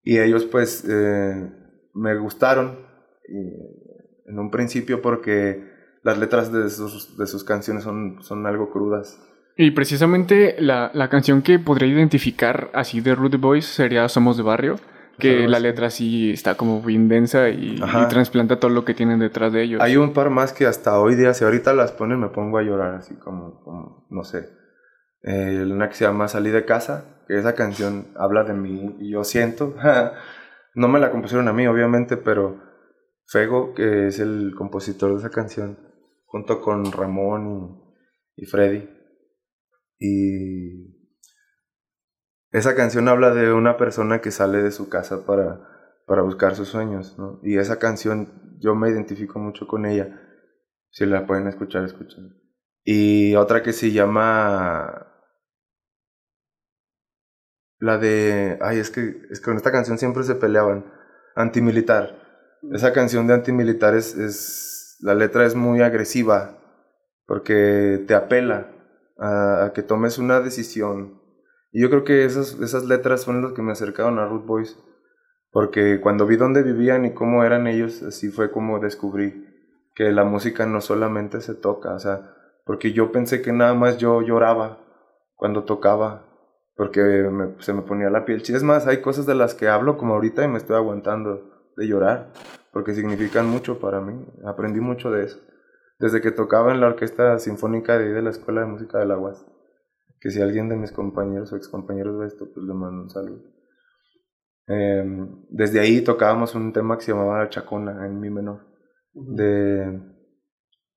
[0.01, 1.51] Y ellos pues eh,
[1.93, 2.79] me gustaron
[3.27, 5.61] en un principio porque
[6.03, 9.19] las letras de sus, de sus canciones son, son algo crudas.
[9.57, 14.43] Y precisamente la, la, canción que podría identificar así de Rudy Boys sería Somos de
[14.43, 14.77] Barrio,
[15.19, 19.19] que la letra sí está como bien densa y, y, trasplanta todo lo que tienen
[19.19, 19.81] detrás de ellos.
[19.81, 22.61] Hay un par más que hasta hoy día, si ahorita las ponen, me pongo a
[22.63, 24.62] llorar así como, como no sé
[25.23, 29.11] eh, una que se llama Salí de casa, que esa canción habla de mí y
[29.11, 29.75] yo siento.
[30.75, 32.61] no me la compusieron a mí, obviamente, pero
[33.27, 35.79] Fego, que es el compositor de esa canción,
[36.25, 37.81] junto con Ramón
[38.35, 38.89] y, y Freddy.
[39.97, 40.93] Y
[42.51, 45.73] esa canción habla de una persona que sale de su casa para,
[46.05, 47.39] para buscar sus sueños, ¿no?
[47.43, 50.19] Y esa canción yo me identifico mucho con ella.
[50.89, 52.39] Si la pueden escuchar, escuchen.
[52.83, 55.12] Y otra que se llama
[57.83, 58.57] la de.
[58.61, 60.85] Ay, es que, es que con esta canción siempre se peleaban.
[61.35, 62.15] Antimilitar.
[62.71, 64.97] Esa canción de antimilitar es, es.
[65.01, 66.57] La letra es muy agresiva.
[67.25, 68.71] Porque te apela
[69.19, 71.21] a, que tomes una decisión.
[71.73, 74.79] Y yo creo que esas, esas letras fueron las que me acercaron a Root Boys.
[75.51, 79.45] Porque cuando vi dónde vivían y cómo eran ellos, así fue como descubrí
[79.93, 82.33] que la música no solamente se toca, o sea,
[82.65, 84.79] porque yo pensé que nada más yo lloraba
[85.35, 86.32] cuando tocaba,
[86.75, 88.41] porque se me ponía la piel.
[88.41, 91.87] Es más, hay cosas de las que hablo como ahorita y me estoy aguantando de
[91.87, 92.31] llorar,
[92.71, 94.25] porque significan mucho para mí.
[94.45, 95.39] Aprendí mucho de eso.
[95.99, 99.17] Desde que tocaba en la orquesta sinfónica de, de la Escuela de Música de la
[99.17, 99.45] UAS.
[100.19, 103.43] Que si alguien de mis compañeros o excompañeros ve esto, pues le mando un saludo.
[104.67, 108.65] Em, desde ahí tocábamos un tema que se llamaba Chacona en mi menor.
[109.13, 110.01] De,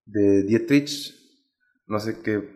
[0.04, 1.14] de Dietrich,
[1.86, 2.48] no sé qué.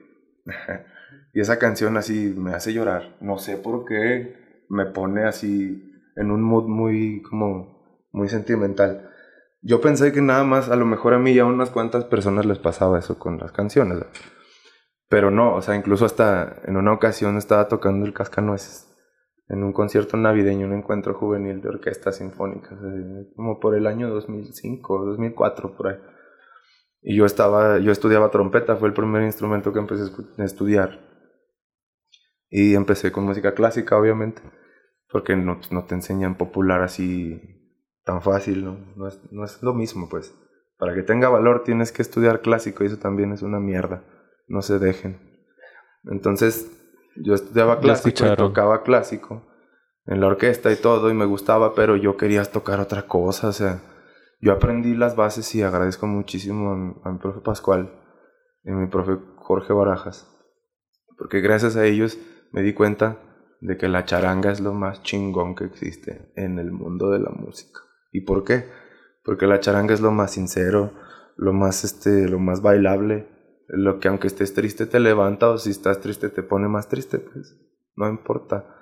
[1.33, 3.17] Y esa canción así me hace llorar.
[3.21, 7.81] No sé por qué me pone así en un mood muy como
[8.13, 9.11] muy sentimental.
[9.63, 12.47] Yo pensé que nada más, a lo mejor a mí y a unas cuantas personas
[12.47, 13.99] les pasaba eso con las canciones.
[15.09, 18.91] Pero no, o sea, incluso hasta en una ocasión estaba tocando el Cascanueces
[19.49, 22.79] en un concierto navideño, un encuentro juvenil de orquestas sinfónicas,
[23.35, 25.97] como por el año 2005, 2004, por ahí.
[27.03, 30.05] Y yo estaba, yo estudiaba trompeta, fue el primer instrumento que empecé
[30.39, 31.10] a estudiar.
[32.51, 34.43] Y empecé con música clásica, obviamente,
[35.11, 37.41] porque no, no te enseñan popular así
[38.05, 38.79] tan fácil, ¿no?
[38.97, 40.35] No es, no es lo mismo, pues.
[40.77, 44.03] Para que tenga valor tienes que estudiar clásico y eso también es una mierda.
[44.49, 45.19] No se dejen.
[46.05, 46.71] Entonces,
[47.17, 49.47] yo estudiaba clásico y tocaba clásico
[50.07, 53.53] en la orquesta y todo y me gustaba, pero yo quería tocar otra cosa, o
[53.53, 53.81] sea,
[54.41, 57.93] yo aprendí las bases y agradezco muchísimo a mi, profe Pascual
[58.65, 60.29] y a mi profe Jorge Barajas,
[61.19, 62.19] porque gracias a ellos
[62.53, 63.19] me di cuenta
[63.61, 67.31] de que la charanga es lo más chingón que existe en el mundo de la
[67.31, 67.81] música.
[68.13, 68.65] ¿Y por qué?
[69.25, 70.93] Porque la charanga es lo más sincero,
[71.37, 73.29] lo más este, lo más bailable,
[73.69, 77.19] lo que aunque estés triste te levanta o si estás triste te pone más triste,
[77.19, 77.57] pues
[77.97, 78.77] no importa.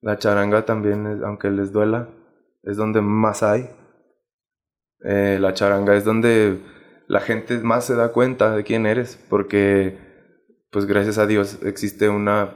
[0.00, 2.08] La charanga también, aunque les duela,
[2.62, 3.70] es donde más hay.
[5.00, 6.60] Eh, la charanga es donde
[7.06, 9.98] la gente más se da cuenta de quién eres, porque
[10.70, 12.54] pues gracias a Dios existe una,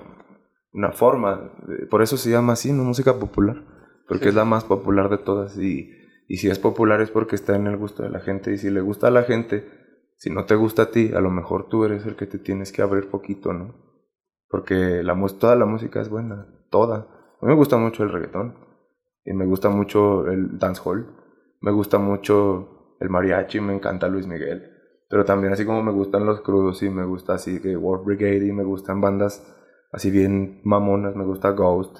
[0.73, 1.53] una forma,
[1.91, 2.85] por eso se llama así, ¿no?
[2.85, 3.65] música popular,
[4.07, 5.91] porque es la más popular de todas y,
[6.29, 8.71] y si es popular es porque está en el gusto de la gente y si
[8.71, 9.67] le gusta a la gente,
[10.17, 12.73] si no te gusta a ti, a lo mejor tú eres el que te tienes
[12.73, 13.75] que abrir poquito, ¿no?
[14.49, 17.09] Porque la, toda la música es buena, toda.
[17.41, 18.57] A mí me gusta mucho el reggaetón
[19.25, 21.19] y me gusta mucho el dancehall
[21.61, 24.73] me gusta mucho el mariachi, me encanta Luis Miguel.
[25.09, 28.47] Pero también así como me gustan los crudos y me gusta así que World Brigade
[28.47, 29.43] y me gustan bandas
[29.93, 31.99] así bien mamonas, me gusta Ghost.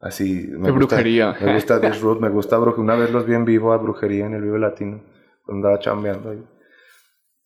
[0.00, 1.36] Así, me de brujería.
[1.40, 2.84] Me gusta Disroot, me gusta brujería.
[2.84, 5.02] Una vez los vi en vivo a brujería en el Vivo Latino,
[5.44, 6.42] cuando andaba chambeando ahí.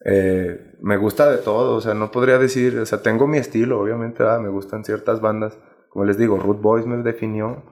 [0.05, 3.81] Eh, me gusta de todo, o sea, no podría decir, o sea, tengo mi estilo,
[3.81, 5.59] obviamente, me gustan ciertas bandas.
[5.89, 7.65] Como les digo, Root Boys me definió,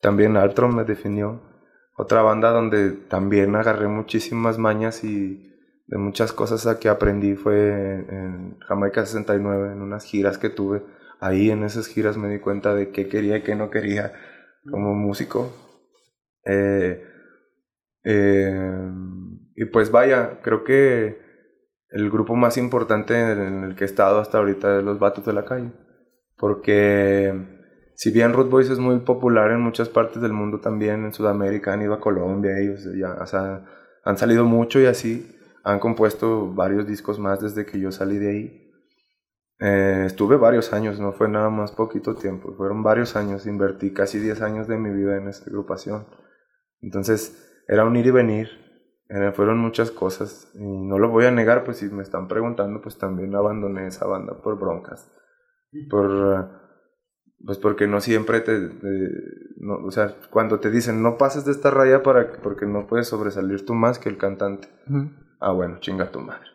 [0.00, 1.42] también Altron me definió.
[1.96, 5.48] Otra banda donde también agarré muchísimas mañas y
[5.88, 7.70] de muchas cosas que aprendí fue
[8.08, 10.82] en Jamaica 69, en unas giras que tuve.
[11.20, 14.12] Ahí en esas giras me di cuenta de qué quería y qué no quería
[14.70, 15.52] como músico.
[16.44, 17.04] Eh,
[18.04, 18.90] eh,
[19.56, 21.18] y pues vaya, creo que
[21.90, 25.32] el grupo más importante en el que he estado hasta ahorita es Los Vatos de
[25.32, 25.72] la Calle.
[26.36, 27.34] Porque
[27.94, 31.72] si bien Root Boys es muy popular en muchas partes del mundo también, en Sudamérica,
[31.72, 33.64] han ido a Colombia, ellos ya, o sea,
[34.04, 38.30] han salido mucho y así, han compuesto varios discos más desde que yo salí de
[38.30, 38.67] ahí.
[39.60, 44.18] Eh, estuve varios años, no fue nada más poquito tiempo, fueron varios años, invertí casi
[44.18, 46.06] 10 años de mi vida en esta agrupación.
[46.80, 48.48] Entonces, era un ir y venir,
[49.34, 52.98] fueron muchas cosas, y no lo voy a negar, pues si me están preguntando, pues
[52.98, 55.10] también abandoné esa banda por broncas,
[55.90, 56.68] por
[57.44, 58.58] pues porque no siempre te,
[59.58, 63.08] no, o sea, cuando te dicen no pases de esta raya para porque no puedes
[63.08, 64.68] sobresalir tú más que el cantante.
[65.40, 66.48] Ah, bueno, chinga tu madre.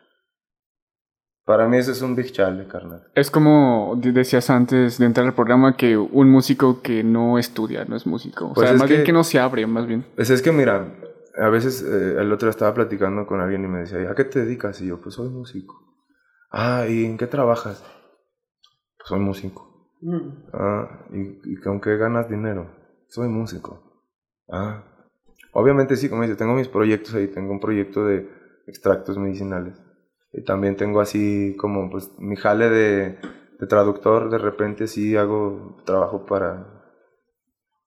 [1.44, 3.06] Para mí eso es un big chale, carnal.
[3.14, 7.96] Es como decías antes de entrar al programa que un músico que no estudia no
[7.96, 8.46] es músico.
[8.46, 10.06] O pues sea, más bien que no se abre, más bien.
[10.16, 10.86] Pues es que mira,
[11.36, 14.40] a veces eh, el otro estaba platicando con alguien y me decía, ¿a qué te
[14.40, 14.80] dedicas?
[14.80, 15.82] Y yo, pues soy músico.
[16.50, 17.84] Ah, ¿y en qué trabajas?
[18.96, 19.90] Pues soy músico.
[20.00, 20.28] Mm.
[20.54, 22.70] Ah, ¿y, con qué ganas dinero?
[23.08, 24.02] Soy músico.
[24.48, 24.82] Ah,
[25.52, 28.30] obviamente sí, como dice, tengo mis proyectos ahí, tengo un proyecto de
[28.66, 29.83] extractos medicinales.
[30.34, 33.18] Y también tengo así como, pues, mi jale de,
[33.58, 36.82] de traductor, de repente sí hago trabajo para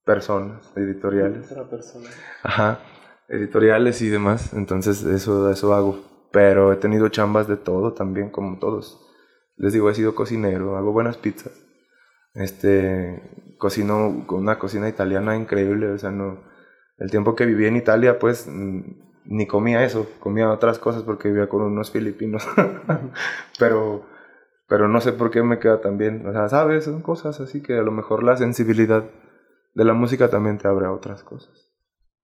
[0.05, 1.47] personas, editoriales.
[1.47, 2.17] Para personas.
[2.43, 2.79] Ajá,
[3.27, 5.99] editoriales y demás, entonces eso, eso hago.
[6.31, 9.05] Pero he tenido chambas de todo también, como todos.
[9.57, 11.67] Les digo, he sido cocinero, hago buenas pizzas
[12.37, 16.43] este, cocinó con una cocina italiana increíble, o sea, no,
[16.97, 18.81] el tiempo que viví en Italia, pues, mm,
[19.27, 22.47] ni comía eso, comía otras cosas porque vivía con unos filipinos,
[23.59, 24.05] pero,
[24.67, 27.61] pero no sé por qué me queda tan bien, o sea, sabes, son cosas así
[27.61, 29.03] que a lo mejor la sensibilidad
[29.73, 31.67] de la música también te abre a otras cosas.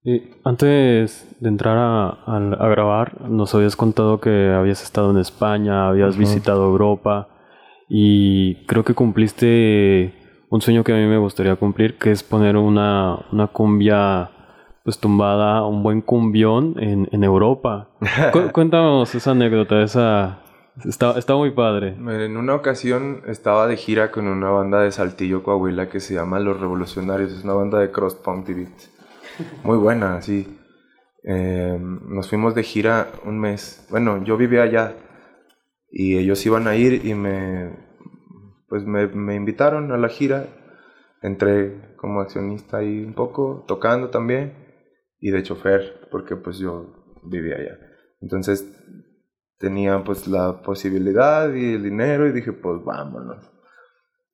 [0.05, 5.87] Y antes de entrar a, a, grabar, nos habías contado que habías estado en España,
[5.87, 7.29] habías visitado Europa.
[7.87, 10.13] Y creo que cumpliste
[10.49, 14.32] un sueño que a mí me gustaría cumplir, que es poner una, una cumbia
[14.83, 17.89] pues tumbada, un buen cumbión en, en Europa.
[18.51, 20.39] cuéntanos esa anécdota, esa...
[20.85, 21.89] Está, está muy padre.
[21.89, 26.39] En una ocasión estaba de gira con una banda de Saltillo, Coahuila, que se llama
[26.39, 27.31] Los Revolucionarios.
[27.31, 28.69] Es una banda de cross punk beat.
[29.63, 30.59] Muy buena, sí.
[31.23, 33.85] Eh, nos fuimos de gira un mes.
[33.91, 34.95] Bueno, yo vivía allá
[35.91, 37.71] y ellos iban a ir y me,
[38.67, 40.47] pues me, me invitaron a la gira.
[41.21, 44.62] Entré como accionista ahí un poco, tocando también,
[45.23, 47.79] y de chofer, porque pues yo vivía allá.
[48.19, 48.69] Entonces
[49.57, 53.49] tenía pues la posibilidad y el dinero y dije pues vámonos.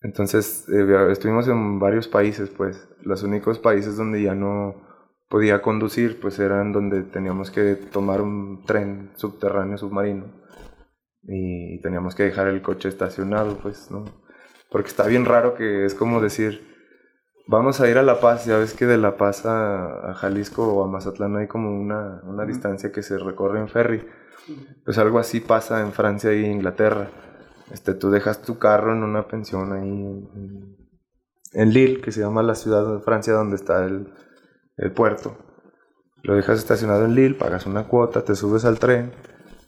[0.01, 4.81] Entonces eh, estuvimos en varios países pues, los únicos países donde ya no
[5.29, 10.25] podía conducir pues eran donde teníamos que tomar un tren subterráneo submarino
[11.21, 14.05] y teníamos que dejar el coche estacionado pues, ¿no?
[14.71, 16.78] Porque está bien raro que es como decir,
[17.49, 20.83] vamos a ir a La Paz, ya ves que de La Paz a, Jalisco o
[20.83, 24.07] a Mazatlán hay como una, una distancia que se recorre en ferry.
[24.85, 27.09] Pues algo así pasa en Francia e Inglaterra.
[27.71, 30.77] Este, tú dejas tu carro en una pensión ahí en,
[31.53, 34.13] en Lille, que se llama la ciudad de Francia donde está el,
[34.77, 35.35] el puerto.
[36.21, 39.11] Lo dejas estacionado en Lille, pagas una cuota, te subes al tren,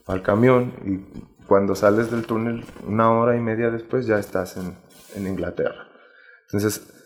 [0.06, 4.78] al camión y cuando sales del túnel una hora y media después ya estás en,
[5.16, 5.88] en Inglaterra.
[6.44, 7.01] Entonces,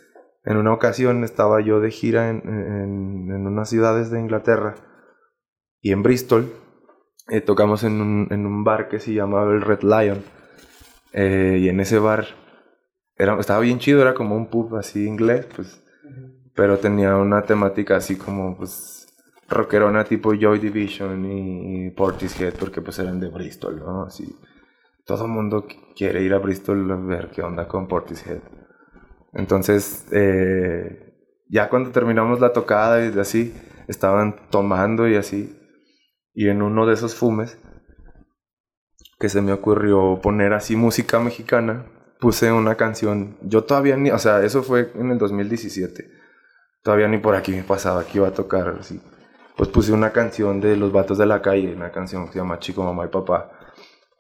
[0.45, 4.75] en una ocasión estaba yo de gira en, en, unas ciudades de Inglaterra
[5.81, 6.51] y en Bristol
[7.29, 10.23] eh, tocamos en un, en un, bar que se llamaba el Red Lion.
[11.13, 12.27] Eh, y en ese bar
[13.15, 15.81] era, estaba bien chido, era como un pub así inglés, pues,
[16.53, 19.08] pero tenía una temática así como pues
[19.47, 24.03] rockerona tipo Joy Division y, Portishead, porque pues eran de Bristol, ¿no?
[24.03, 24.36] Así,
[25.05, 28.41] todo el mundo quiere ir a Bristol a ver qué onda con Portishead.
[29.36, 31.13] Entonces, eh,
[31.50, 33.54] ya cuando terminamos la tocada y así,
[33.88, 35.60] estaban tomando y así,
[36.34, 37.60] y en uno de esos fumes,
[39.19, 41.86] que se me ocurrió poner así música mexicana,
[42.19, 46.10] puse una canción, yo todavía ni, o sea, eso fue en el 2017,
[46.82, 49.02] todavía ni por aquí me pasaba que iba a tocar así.
[49.58, 52.60] Pues puse una canción de Los Vatos de la Calle, una canción que se llama
[52.60, 53.52] Chico, Mamá y Papá.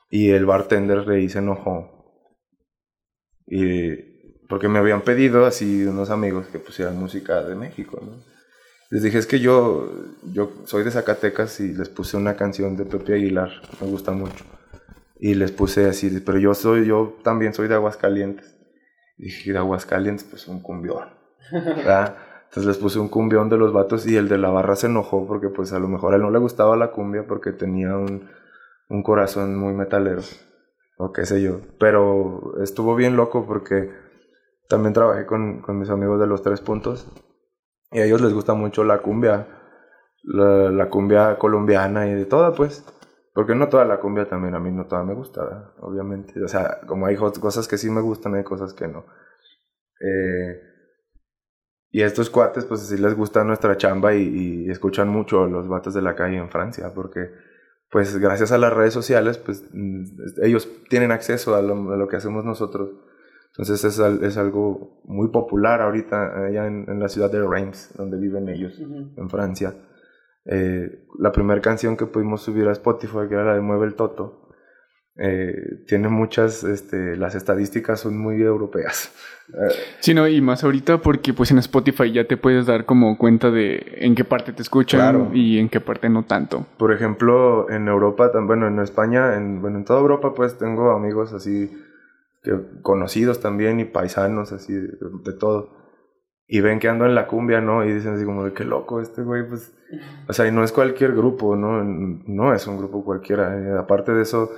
[0.09, 2.23] Y el bartender le se enojó.
[3.45, 4.14] Y
[4.47, 8.35] porque me habían pedido así unos amigos que pusieran música de México, ¿no?
[8.91, 9.91] Les dije, es que yo,
[10.31, 13.49] yo soy de Zacatecas y les puse una canción de Pepe Aguilar,
[13.81, 14.45] me gusta mucho.
[15.19, 18.55] Y les puse así, pero yo soy, yo también soy de Aguascalientes.
[19.17, 21.09] Y dije, de Aguascalientes, pues un cumbión.
[21.51, 25.27] Entonces les puse un cumbión de los vatos y el de la barra se enojó
[25.27, 28.29] porque pues a lo mejor a él no le gustaba la cumbia porque tenía un,
[28.87, 30.21] un corazón muy metalero
[30.97, 31.59] o qué sé yo.
[31.79, 33.91] Pero estuvo bien loco porque
[34.67, 37.07] también trabajé con, con, mis amigos de los tres puntos
[37.91, 39.47] y a ellos les gusta mucho la cumbia,
[40.23, 42.85] la, cumbia colombiana y de toda, pues.
[43.33, 46.41] Porque no toda la cumbia también, a mí no toda me gusta, obviamente.
[46.43, 49.05] O sea, como hay cosas que sí me gustan, hay cosas que no.
[49.99, 50.61] Eh,
[51.91, 55.93] y a estos cuates, pues sí les gusta nuestra chamba y, escuchan mucho los vatos
[55.93, 57.31] de la calle en Francia, porque
[57.91, 60.05] pues gracias a las redes sociales, pues mm,
[60.43, 62.89] ellos tienen acceso a lo que hacemos nosotros
[63.57, 68.49] entonces es, es algo muy popular ahorita allá en, la ciudad de Reims, donde viven
[68.49, 69.73] ellos, en Francia.
[70.45, 73.95] Eh, la primera canción que pudimos subir a Spotify, que era la de Mueve el
[73.95, 74.49] Toto,
[75.17, 79.13] eh, tiene muchas, este, las estadísticas son muy europeas.
[80.01, 83.51] sí, no, y más ahorita porque pues en Spotify ya te puedes dar como cuenta
[83.51, 86.65] de en qué parte te escuchan y en qué parte no tanto.
[86.77, 91.31] Por ejemplo, en Europa, bueno, en España, en, bueno, en toda Europa pues tengo amigos
[91.31, 91.71] así
[92.81, 95.69] conocidos también y paisanos, así, de, todo.
[96.47, 97.83] Y ven que ando en la cumbia, ¿no?
[97.83, 99.75] Y dicen así como de qué loco este güey, pues...
[100.27, 101.83] O sea, y no es cualquier grupo, ¿no?
[101.83, 103.57] No es un grupo cualquiera.
[103.57, 104.51] Eh, aparte de eso,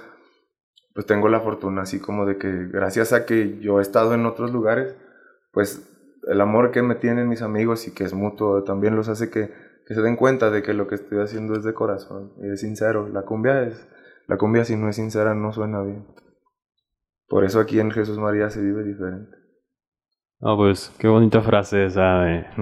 [0.93, 4.25] pues tengo la fortuna así como de que gracias a que yo he estado en
[4.25, 4.95] otros lugares,
[5.51, 5.87] pues
[6.27, 9.51] el amor que me tienen mis amigos y que es mutuo también los hace que,
[9.85, 13.07] que se den cuenta de que lo que estoy haciendo es de corazón, es sincero.
[13.07, 13.87] La cumbia es...
[14.27, 16.05] La cumbia si no es sincera no suena bien.
[17.27, 19.35] Por eso aquí en Jesús María se vive diferente.
[20.41, 22.53] Ah, pues qué bonita frase esa.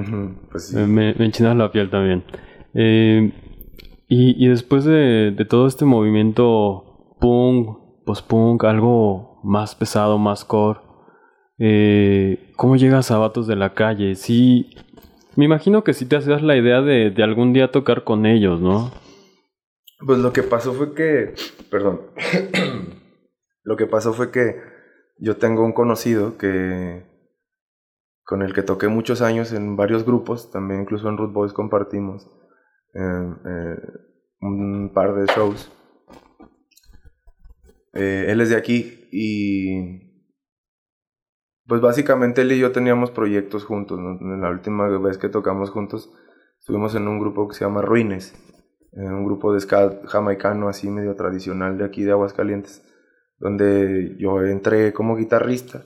[0.51, 0.77] pues sí.
[0.77, 2.23] me, me enchinas la piel también.
[2.73, 3.31] Eh,
[4.07, 10.79] y, y, después de, de, todo este movimiento punk, post-punk, algo más pesado, más core,
[11.57, 14.15] eh, ¿cómo llegas a Vatos de la Calle?
[14.15, 14.75] Sí,
[15.35, 18.61] me imagino que sí te hacías la idea de, de algún día tocar con ellos,
[18.61, 18.91] ¿no?
[20.05, 21.33] Pues lo que pasó fue que,
[21.71, 22.01] perdón,
[23.65, 24.61] Lo que pasó fue que
[25.17, 27.03] yo tengo un conocido que
[28.23, 32.29] con el que toqué muchos años en varios grupos, también incluso en Root Boys compartimos
[32.93, 33.77] em, eh,
[34.41, 35.71] un par de shows.
[37.93, 40.13] Eh, él es de aquí y
[41.67, 43.99] pues básicamente él y yo teníamos proyectos juntos.
[44.21, 46.13] La última vez que tocamos juntos
[46.59, 48.35] estuvimos en un grupo que se llama Ruines,
[48.91, 52.83] un grupo de ska jamaicano así medio tradicional de aquí de Aguascalientes
[53.45, 55.83] donde yo entré como guitarrista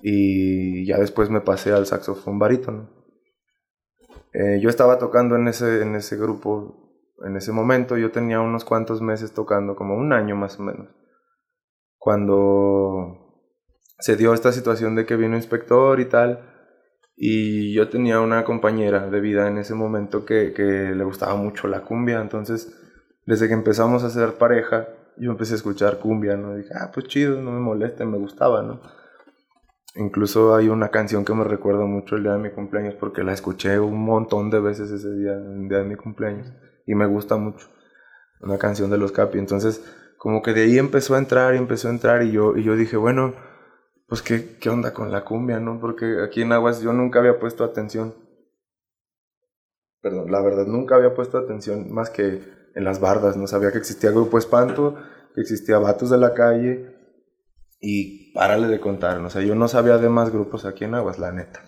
[0.00, 2.88] y ya después me pasé al saxofón barítono.
[4.32, 6.78] Eh, yo estaba tocando en ese, en ese grupo
[7.24, 10.88] en ese momento yo tenía unos cuantos meses tocando, como un año más o menos,
[11.96, 13.50] cuando
[13.98, 16.48] se dio esta situación de que vino inspector y tal,
[17.16, 21.66] y yo tenía una compañera de vida en ese momento que, que le gustaba mucho
[21.66, 22.72] la cumbia, entonces
[23.26, 26.54] desde que empezamos a ser pareja, yo empecé a escuchar cumbia, ¿no?
[26.56, 28.80] dije, ah, pues chido, no me molesta, me gustaba, ¿no?
[29.94, 33.34] Incluso hay una canción que me recuerda mucho el día de mi cumpleaños porque la
[33.34, 36.50] escuché un montón de veces ese día, el día de mi cumpleaños,
[36.86, 37.68] y me gusta mucho.
[38.40, 39.38] Una canción de los Capi.
[39.38, 39.84] Entonces,
[40.16, 42.74] como que de ahí empezó a entrar y empezó a entrar, y yo, y yo
[42.74, 43.34] dije, bueno,
[44.08, 45.78] pues ¿qué, qué onda con la cumbia, ¿no?
[45.78, 48.14] Porque aquí en Aguas yo nunca había puesto atención.
[50.00, 52.42] Perdón, la verdad, nunca había puesto atención más que
[52.74, 53.36] en las bardas.
[53.36, 54.96] No sabía que existía Grupo Espanto,
[55.34, 56.92] que existía Vatos de la Calle,
[57.82, 61.18] y párale de contar, o sea, yo no sabía de más grupos aquí en Aguas,
[61.18, 61.60] la neta.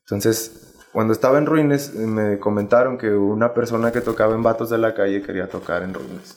[0.00, 4.78] Entonces, cuando estaba en Ruines, me comentaron que una persona que tocaba en Vatos de
[4.78, 6.36] la Calle quería tocar en Ruines.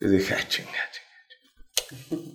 [0.00, 2.32] Y dije, ah, chinga, chinga, chinga.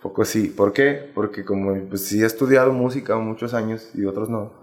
[0.00, 0.48] Poco sí.
[0.48, 1.12] ¿Por qué?
[1.14, 4.60] Porque como pues, sí he estudiado música muchos años y otros no,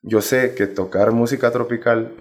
[0.00, 2.16] yo sé que tocar música tropical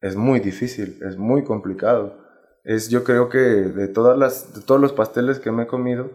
[0.00, 2.16] es muy difícil, es muy complicado.
[2.64, 6.10] Es, yo creo que de, todas las, de todos los pasteles que me he comido,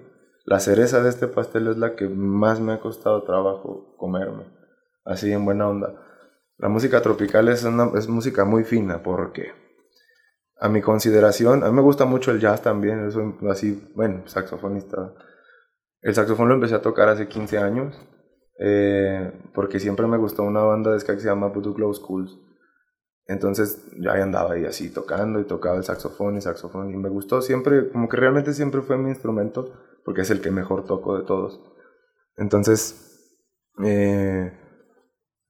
[0.45, 4.45] la cereza de este pastel es la que más me ha costado trabajo comerme,
[5.03, 6.01] así en buena onda.
[6.57, 9.51] La música tropical es, una, es música muy fina porque,
[10.59, 15.13] a mi consideración, a mí me gusta mucho el jazz también, soy así, bueno, saxofonista.
[16.01, 17.99] El saxofón lo empecé a tocar hace 15 años
[18.59, 22.37] eh, porque siempre me gustó una banda de ska que se llama Voodoo Glow Schools.
[23.27, 27.41] Entonces ya andaba ahí así tocando y tocaba el saxofón y saxofón y me gustó
[27.41, 29.73] siempre, como que realmente siempre fue mi instrumento
[30.03, 31.59] porque es el que mejor toco de todos.
[32.37, 33.31] Entonces,
[33.83, 34.51] eh,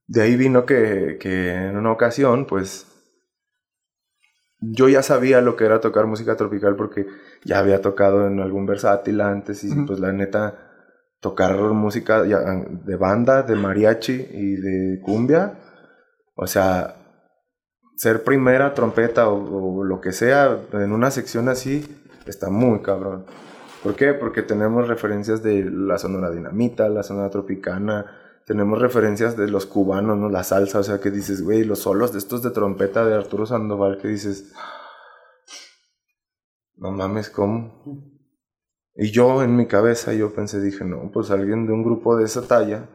[0.06, 2.86] de ahí vino que, que, en una ocasión, pues,
[4.60, 7.06] yo ya sabía lo que era tocar música tropical porque
[7.44, 10.66] ya había tocado en algún versátil antes y pues la neta,
[11.20, 15.58] tocar música de banda, de mariachi y de cumbia,
[16.34, 17.05] o sea,
[17.96, 21.84] ser primera trompeta o, lo que sea en una sección así,
[22.26, 23.24] está muy cabrón.
[23.82, 24.12] ¿Por qué?
[24.12, 28.06] Porque tenemos referencias de la Sonora Dinamita, la Sonora Tropicana,
[28.46, 30.28] tenemos referencias de los cubanos, ¿no?
[30.28, 33.44] La salsa, o sea, que dices, güey, los solos de estos de trompeta de Arturo
[33.44, 34.52] Sandoval, que dices,
[36.76, 37.82] no mames, ¿cómo?
[38.94, 42.24] Y yo en mi cabeza, yo pensé, dije, no, pues alguien de un grupo de
[42.24, 42.88] esa talla,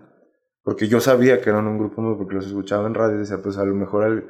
[0.63, 3.57] porque yo sabía que eran un grupo, porque los escuchaba en radio, y decía, pues
[3.57, 4.25] a lo mejor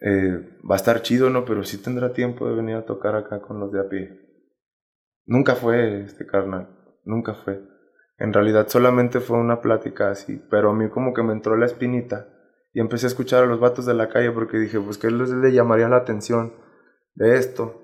[0.00, 1.44] eh, va a estar chido, ¿no?
[1.44, 4.18] Pero sí tendrá tiempo de venir a tocar acá con los de a pie.
[5.26, 6.68] Nunca fue este carnal,
[7.04, 7.62] nunca fue.
[8.18, 11.66] En realidad solamente fue una plática así, pero a mí como que me entró la
[11.66, 12.28] espinita
[12.72, 15.30] y empecé a escuchar a los vatos de la calle porque dije, pues que les
[15.30, 16.54] le llamaría la atención
[17.14, 17.82] de esto,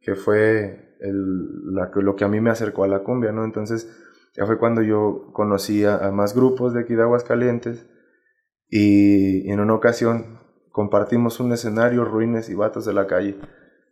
[0.00, 3.44] que fue el, la, lo que a mí me acercó a la cumbia, ¿no?
[3.44, 3.90] Entonces
[4.34, 7.86] ya fue cuando yo conocí a, más grupos de aquí de Aguascalientes
[8.68, 10.45] y, y en una ocasión
[10.76, 13.38] compartimos un escenario, ruines y vatos de la calle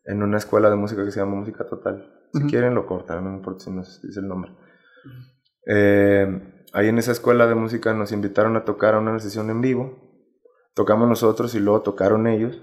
[0.05, 2.13] en una escuela de música que se llama Música Total.
[2.31, 4.53] Si quieren lo cortan, no importa si no dice el nombre.
[5.67, 9.63] Eh, ahí en esa escuela de música nos invitaron a tocar a una sesión en
[9.63, 9.99] vivo.
[10.75, 12.61] Tocamos nosotros y luego tocaron ellos.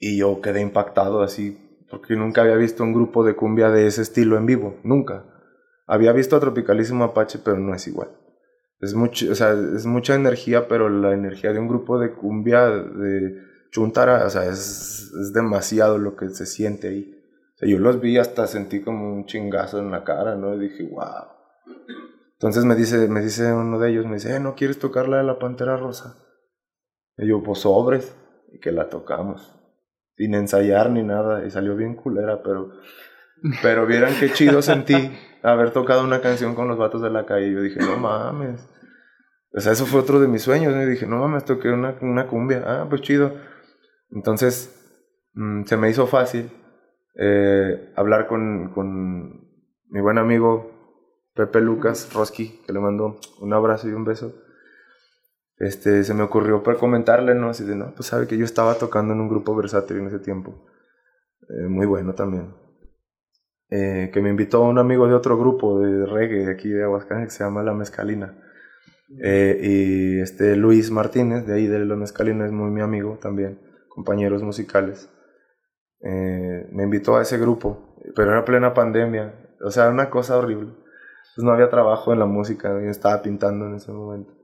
[0.00, 4.02] Y yo quedé impactado así, porque nunca había visto un grupo de cumbia de ese
[4.02, 5.26] estilo en vivo, nunca.
[5.86, 8.08] Había visto a Tropicalísimo Apache, pero no es igual.
[8.82, 12.68] Es, mucho, o sea, es mucha energía, pero la energía de un grupo de cumbia
[12.68, 17.18] de Chuntara, o sea, es, es demasiado lo que se siente ahí.
[17.62, 20.54] Yo los vi hasta sentí como un chingazo en la cara, ¿no?
[20.54, 21.26] Y dije, wow.
[22.32, 25.18] Entonces me dice, me dice uno de ellos, me dice, eh, ¿no quieres tocar la
[25.18, 26.16] de la Pantera Rosa?
[27.16, 28.16] Y yo, pues sobres,
[28.52, 29.54] y que la tocamos.
[30.16, 32.72] Sin ensayar ni nada, y salió bien culera, pero,
[33.62, 35.12] pero vieran qué chido sentí
[35.42, 37.48] haber tocado una canción con los vatos de la calle.
[37.48, 38.68] Y yo dije, no mames.
[39.54, 40.74] O sea, eso fue otro de mis sueños.
[40.74, 42.62] Y dije, no mames, toqué una, una cumbia.
[42.66, 43.34] Ah, pues chido.
[44.10, 44.74] Entonces,
[45.34, 46.50] mm, se me hizo fácil
[47.14, 49.42] eh, hablar con, con,
[49.90, 50.70] mi buen amigo
[51.34, 54.32] Pepe Lucas Roski, que le mando un abrazo y un beso.
[55.58, 57.50] Este, se me ocurrió para comentarle, ¿no?
[57.50, 60.18] Así de, no, pues sabe que yo estaba tocando en un grupo versátil en ese
[60.18, 60.66] tiempo.
[61.48, 62.61] Eh, muy bueno también.
[63.74, 67.38] Eh, que me invitó un amigo de otro grupo de reggae aquí de Aguascalientes que
[67.38, 68.34] se llama La Mezcalina.
[69.08, 73.58] y este Luis Martínez, de ahí de La Mezcalina, es muy mi amigo también
[73.94, 75.08] compañeros musicales.
[76.00, 80.72] Eh, me invitó a ese grupo, pero era plena pandemia, o sea, una cosa horrible.
[81.34, 84.34] Pues no había trabajo en la música, yo estaba pintando en ese momento.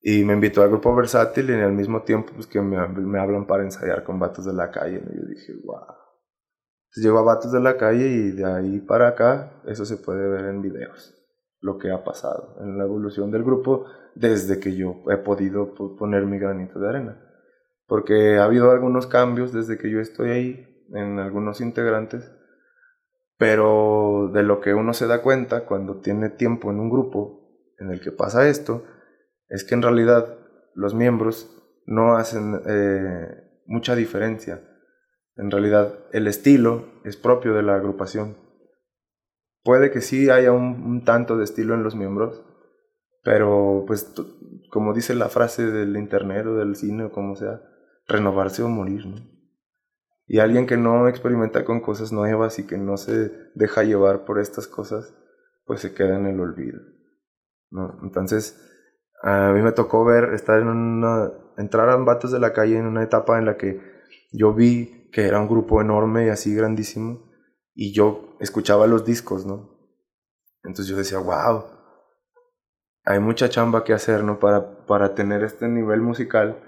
[0.00, 3.46] Y me invitó al grupo versátil y al mismo tiempo pues que me, me hablan
[3.46, 5.02] para ensayar con vatos de la calle.
[5.02, 6.07] Y yo dije, wow.
[6.94, 10.46] Llego a vatos de la calle y de ahí para acá eso se puede ver
[10.46, 11.14] en videos.
[11.60, 16.24] Lo que ha pasado en la evolución del grupo desde que yo he podido poner
[16.26, 17.24] mi granito de arena.
[17.86, 22.32] Porque ha habido algunos cambios desde que yo estoy ahí en algunos integrantes.
[23.38, 27.38] Pero de lo que uno se da cuenta cuando tiene tiempo en un grupo
[27.78, 28.84] en el que pasa esto,
[29.48, 30.36] es que en realidad
[30.74, 31.54] los miembros
[31.86, 34.60] no hacen eh, mucha diferencia.
[35.38, 38.36] En realidad el estilo es propio de la agrupación.
[39.62, 42.42] Puede que sí haya un, tanto de estilo en los miembros,
[43.22, 44.12] pero pues
[44.70, 47.62] como dice la frase del internet o del cine o como sea,
[48.08, 49.04] renovarse o morir,
[50.26, 54.40] Y alguien que no experimenta con cosas nuevas y que no se deja llevar por
[54.40, 55.14] estas cosas,
[55.64, 56.80] pues se queda en el olvido.
[57.70, 58.00] ¿no?
[58.02, 58.60] Entonces,
[59.22, 62.86] a mí me tocó ver, estar en una, entrar a vatos de la calle en
[62.86, 63.80] una etapa en la que
[64.32, 67.28] yo vi que era un grupo enorme y así grandísimo
[67.74, 69.76] y yo escuchaba los discos, ¿no?
[70.62, 71.64] Entonces yo decía, wow,
[73.02, 74.38] hay mucha chamba que hacer, ¿no?
[74.38, 76.62] Para, para tener este nivel musical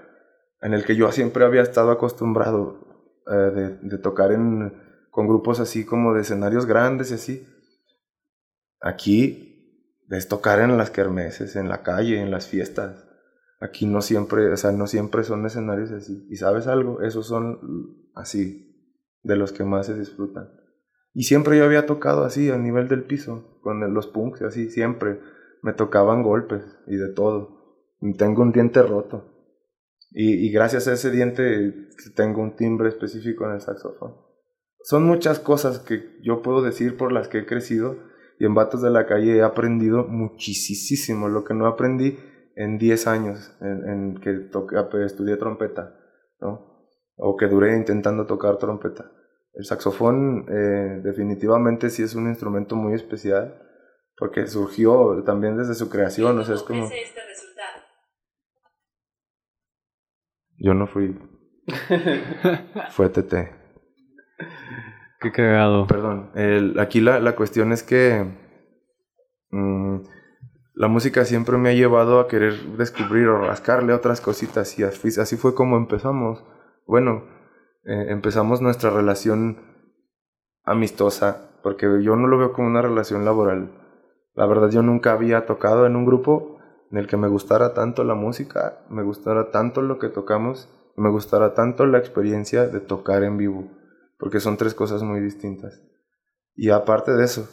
[0.59, 4.73] en el que yo siempre había estado acostumbrado eh, de, de, tocar en,
[5.11, 7.47] con grupos así como de escenarios grandes y así.
[8.81, 13.07] Aquí es tocar en las kermeses, en la calle, en las fiestas.
[13.61, 16.27] Aquí no siempre, o sea, no siempre son escenarios así.
[16.29, 17.01] ¿Y sabes algo?
[17.01, 20.49] Esos son así, de los que más se disfrutan.
[21.13, 25.19] Y siempre yo había tocado así, a nivel del piso, con los punks, así, siempre.
[25.61, 27.95] Me tocaban golpes y de todo.
[27.99, 29.27] Y tengo un diente roto.
[30.11, 34.15] Y, y gracias a ese diente tengo un timbre específico en el saxofón.
[34.83, 37.97] Son muchas cosas que yo puedo decir por las que he crecido
[38.39, 42.17] y en Vatos de la Calle he aprendido muchísimo, lo que no aprendí
[42.55, 45.95] en 10 años en, que toqué, estudié trompeta,
[46.39, 46.70] ¿no?
[47.23, 49.11] O que duré intentando tocar trompeta.
[49.53, 53.61] El saxofón eh, definitivamente sí es un instrumento muy especial
[54.17, 56.85] porque surgió también desde su creación, o sea, es como...
[56.85, 57.21] Este
[60.57, 61.17] Yo no fui.
[62.91, 63.33] Fue TT.
[65.19, 65.87] Qué cagado.
[65.87, 66.31] Perdón.
[66.79, 68.25] aquí la, la, cuestión es que
[69.49, 70.01] mm,
[70.75, 75.19] la música siempre me ha llevado a querer descubrir o rascarle otras cositas y así,
[75.19, 76.43] así fue como empezamos.
[76.85, 77.23] Bueno,
[77.83, 79.57] eh, empezamos nuestra relación
[80.63, 83.71] amistosa, porque yo no lo veo como una relación laboral.
[84.33, 86.59] La verdad yo nunca había tocado en un grupo
[86.91, 91.09] en el que me gustara tanto la música, me gustara tanto lo que tocamos, me
[91.09, 93.69] gustara tanto la experiencia de tocar en vivo
[94.21, 95.81] porque son tres cosas muy distintas.
[96.53, 97.49] Y aparte de eso,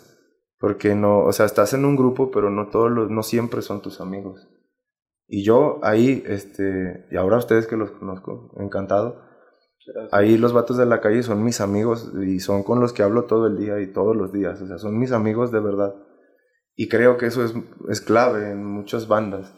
[0.59, 3.81] porque no, o sea, estás en un grupo, pero no todos los, no siempre son
[3.81, 4.47] tus amigos.
[5.29, 9.22] Y yo ahí, este, y ahora ustedes que los conozco, encantado.
[10.11, 13.24] Ahí los vatos de la calle son mis amigos y son con los que hablo
[13.24, 14.61] todo el día y todos los días.
[14.61, 15.95] O sea, son mis amigos de verdad.
[16.74, 17.55] Y creo que eso es,
[17.89, 19.55] es clave en muchas bandas.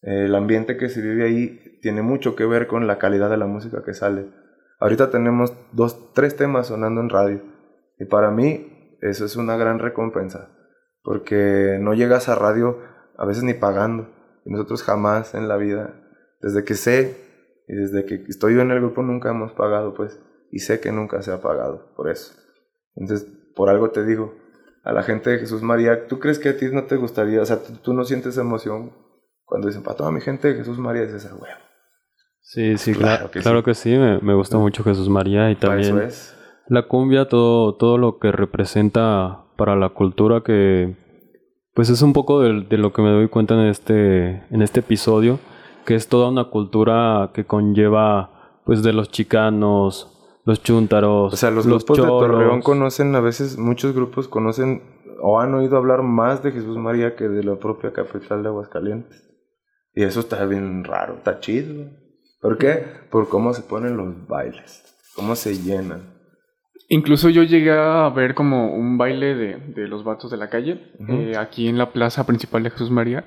[0.00, 3.46] El ambiente que se vive ahí tiene mucho que ver con la calidad de la
[3.46, 4.30] música que sale.
[4.80, 7.42] Ahorita tenemos dos, tres temas sonando en radio.
[7.98, 10.50] Y para mí eso es una gran recompensa.
[11.02, 12.78] Porque no llegas a radio
[13.18, 14.21] a veces ni pagando.
[14.44, 15.94] Y nosotros jamás en la vida,
[16.40, 17.16] desde que sé
[17.68, 20.20] y desde que estoy yo en el grupo nunca hemos pagado, pues.
[20.50, 22.34] Y sé que nunca se ha pagado por eso.
[22.94, 24.34] Entonces, por algo te digo,
[24.84, 27.46] a la gente de Jesús María, ¿tú crees que a ti no te gustaría, o
[27.46, 28.92] sea, tú, no sientes emoción
[29.44, 31.60] cuando dicen, para toda mi gente de Jesús María, dices, ah, huevo.
[32.40, 33.64] Sí, sí, claro, que claro sí.
[33.64, 36.08] que sí, me, me gusta mucho Jesús María y también
[36.68, 40.96] la cumbia, todo, todo lo que representa para la cultura que
[41.74, 44.80] pues es un poco de, de, lo que me doy cuenta en este, en este
[44.80, 45.38] episodio,
[45.84, 51.32] que es toda una cultura que conlleva pues de los chicanos, los chúntaros.
[51.32, 54.82] O sea, los, grupos de Torreón conocen, a veces muchos grupos conocen
[55.20, 59.22] o han oído hablar más de Jesús María que de la propia capital de Aguascalientes.
[59.94, 61.86] Y eso está bien raro, está chido.
[62.40, 62.84] ¿Por qué?
[63.10, 64.82] Por cómo se ponen los bailes,
[65.14, 66.11] cómo se llenan.
[66.92, 70.78] Incluso yo llegué a ver como un baile de, de los vatos de la calle,
[71.08, 73.24] eh, aquí en la plaza principal de Jesús María,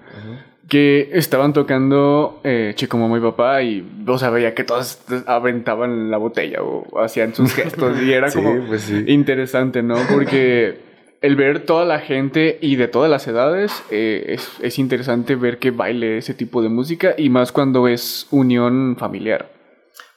[0.70, 6.12] que estaban tocando eh, Chico Mamá y Papá y, o sea, veía que todos aventaban
[6.12, 9.96] la botella o hacían sus gestos y era como pues interesante, ¿no?
[10.14, 10.78] Porque
[11.22, 15.72] el ver toda la gente y de todas las edades, eh, es, interesante ver que
[15.72, 19.50] baile ese tipo de música y más cuando es unión familiar.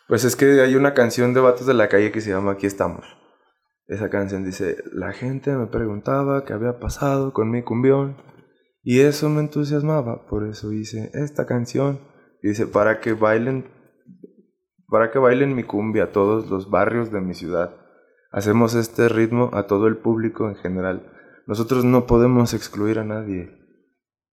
[0.07, 2.67] Pues es que hay una canción de Vatos de la Calle que se llama Aquí
[2.67, 3.17] estamos.
[3.89, 8.19] Esa canción dice, la gente me preguntaba qué había pasado con mi cumbión
[8.83, 12.01] Y eso me entusiasmaba, por eso hice esta canción.
[12.43, 13.65] Dice, para que bailen,
[14.89, 17.77] para que bailen mi cumbia a todos los barrios de mi ciudad.
[18.31, 21.11] Hacemos este ritmo a todo el público en general.
[21.47, 23.51] Nosotros no podemos excluir a nadie.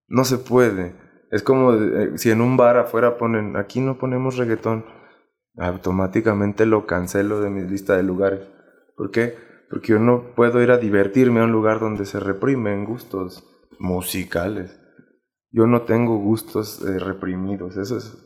[0.07, 0.95] No se puede.
[1.31, 4.85] Es como eh, si en un bar afuera ponen, aquí no ponemos reggaetón,
[5.57, 8.54] automáticamente lo cancelo de mi lista de lugares.
[8.95, 9.37] ¿Por qué?
[9.69, 13.43] Porque yo no puedo ir a divertirme a un lugar donde se reprimen gustos
[13.79, 14.79] musicales.
[15.51, 17.77] Yo no tengo gustos eh, reprimidos.
[17.77, 18.17] Eso es,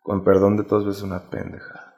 [0.00, 1.94] con perdón de todos, es una pendeja.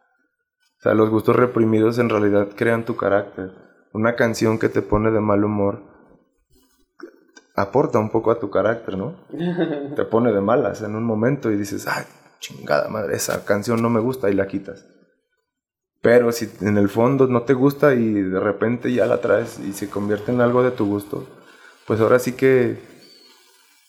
[0.78, 3.52] O sea, los gustos reprimidos en realidad crean tu carácter.
[3.92, 5.94] Una canción que te pone de mal humor
[7.56, 9.16] aporta un poco a tu carácter, ¿no?
[9.96, 12.04] Te pone de malas en un momento y dices, ay,
[12.40, 14.84] chingada madre, esa canción no me gusta y la quitas.
[16.04, 19.72] Pero si en el fondo no te gusta y de repente ya la traes y
[19.72, 21.26] se convierte en algo de tu gusto,
[21.86, 22.78] pues ahora sí que,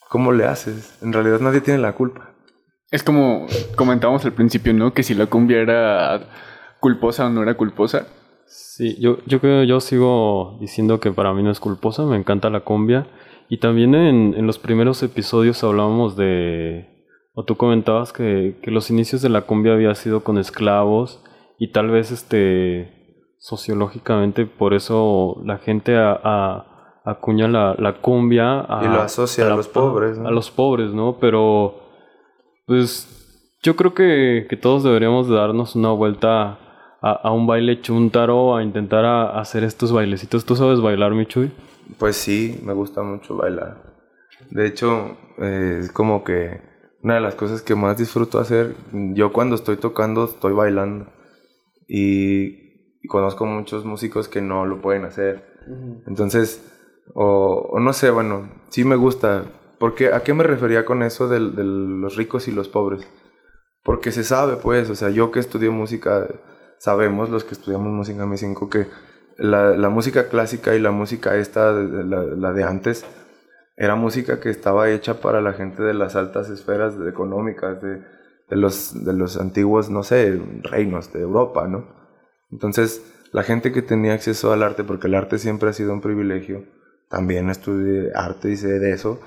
[0.07, 0.97] ¿cómo le haces?
[1.01, 2.29] En realidad nadie tiene la culpa.
[2.89, 4.93] Es como comentábamos al principio, ¿no?
[4.93, 6.21] Que si la cumbia era
[6.79, 8.07] culposa o no era culposa.
[8.47, 12.49] Sí, yo, yo creo yo sigo diciendo que para mí no es culposa, me encanta
[12.49, 13.07] la cumbia.
[13.49, 16.87] Y también en, en los primeros episodios hablábamos de,
[17.33, 21.21] o tú comentabas que, que, los inicios de la cumbia había sido con esclavos
[21.57, 28.83] y tal vez este sociológicamente por eso la gente a, acuña la, la, cumbia a,
[28.83, 30.27] y lo asocia a, los pobres ¿no?
[30.27, 31.75] a los pobres no pero
[32.65, 36.59] pues yo creo que, que todos deberíamos darnos una vuelta
[37.01, 39.05] a, un baile chuntaro a intentar
[39.37, 41.51] hacer estos bailecitos tú sabes bailar Michuy
[41.97, 43.77] pues sí, me gusta mucho bailar.
[44.49, 46.61] De hecho, eh, es como que
[47.01, 51.07] una de las cosas que más disfruto hacer, yo cuando estoy tocando estoy bailando.
[51.87, 52.63] Y,
[53.07, 55.45] conozco muchos músicos que no lo pueden hacer.
[56.07, 56.63] Entonces,
[57.13, 59.45] o, no sé, bueno, sí me gusta.
[59.79, 63.07] Porque, ¿A qué me refería con eso de, de los ricos y los pobres?
[63.83, 66.27] Porque se sabe, pues, o sea, yo que estudié música,
[66.79, 68.87] sabemos los que estudiamos música en M5 que
[69.37, 73.05] la, la, música clásica y la música esta, la, la, de antes,
[73.77, 78.01] era música que estaba hecha para la gente de las altas esferas económicas, de,
[78.49, 81.87] de, los, de los antiguos, no sé, reinos de Europa, ¿no?
[82.51, 86.01] Entonces, la gente que tenía acceso al arte, porque el arte siempre ha sido un
[86.01, 86.65] privilegio,
[87.09, 89.19] también estudié arte y sé de eso,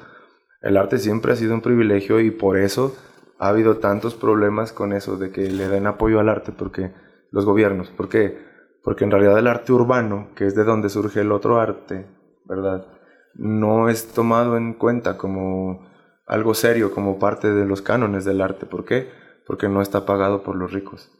[0.62, 2.96] el arte siempre ha sido un privilegio y por eso
[3.38, 6.92] ha habido tantos problemas con eso, de que le den apoyo al arte, porque
[7.30, 8.48] los gobiernos, porque
[8.88, 12.06] porque en realidad el arte urbano, que es de donde surge el otro arte,
[12.46, 12.86] ¿verdad?
[13.34, 15.87] No es tomado en cuenta como
[16.28, 18.66] algo serio, como parte de los cánones del arte.
[18.66, 19.10] ¿Por qué?
[19.46, 21.10] Porque no está pagado por los ricos.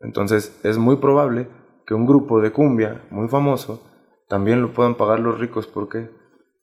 [0.00, 1.48] Entonces es muy probable
[1.86, 3.88] que un grupo de cumbia muy famoso
[4.28, 5.66] también lo puedan pagar los ricos.
[5.66, 6.10] ¿Por qué?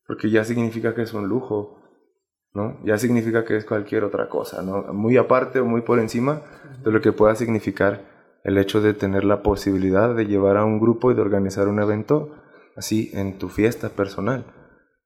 [0.05, 1.79] Porque ya significa que es un lujo,
[2.53, 2.79] ¿no?
[2.83, 4.93] Ya significa que es cualquier otra cosa, ¿no?
[4.93, 6.41] Muy aparte o muy por encima
[6.83, 8.03] de lo que pueda significar
[8.43, 11.79] el hecho de tener la posibilidad de llevar a un grupo y de organizar un
[11.81, 12.35] evento
[12.75, 14.45] así en tu fiesta personal,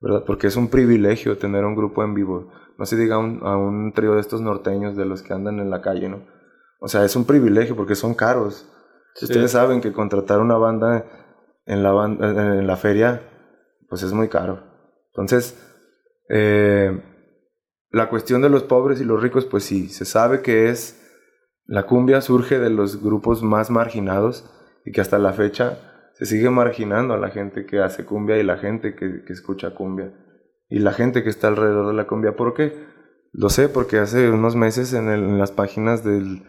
[0.04, 0.26] ¿verdad?
[0.28, 2.52] Porque es un privilegio tener un grupo en vivo.
[2.78, 3.20] No se diga a
[3.58, 6.26] un trío de estos norteños de los que andan en la calle, ¿no?
[6.82, 8.70] O sea, es un privilegio porque son caros.
[9.22, 11.06] Ustedes saben que contratar una banda
[11.66, 13.22] en la, banda, en la feria,
[13.88, 14.62] pues es muy caro.
[15.14, 15.58] Entonces,
[16.28, 17.02] eh,
[17.90, 21.00] la cuestión de los pobres y los ricos, pues sí, se sabe que es
[21.66, 24.50] la cumbia surge de los grupos más marginados
[24.84, 28.44] y que hasta la fecha se sigue marginando a la gente que hace cumbia y
[28.44, 30.14] la gente que, escucha cumbia.
[30.70, 32.36] Y la gente que está alrededor de la cumbia.
[32.36, 32.74] ¿Por qué?
[33.32, 36.42] Lo sé porque hace unos meses en, las páginas de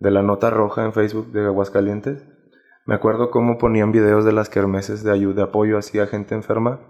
[0.00, 2.24] la Nota Roja en Facebook de Aguascalientes,
[2.84, 6.80] me acuerdo cómo ponían videos de las kermeses de ayuda, de apoyo a gente enferma.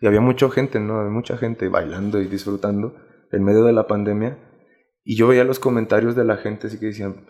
[0.00, 1.02] Y había mucha gente, ¿no?
[1.10, 2.94] Mucha gente bailando y disfrutando
[3.32, 4.38] en medio de la pandemia.
[5.02, 7.26] Y yo veía los comentarios de la gente así que decían,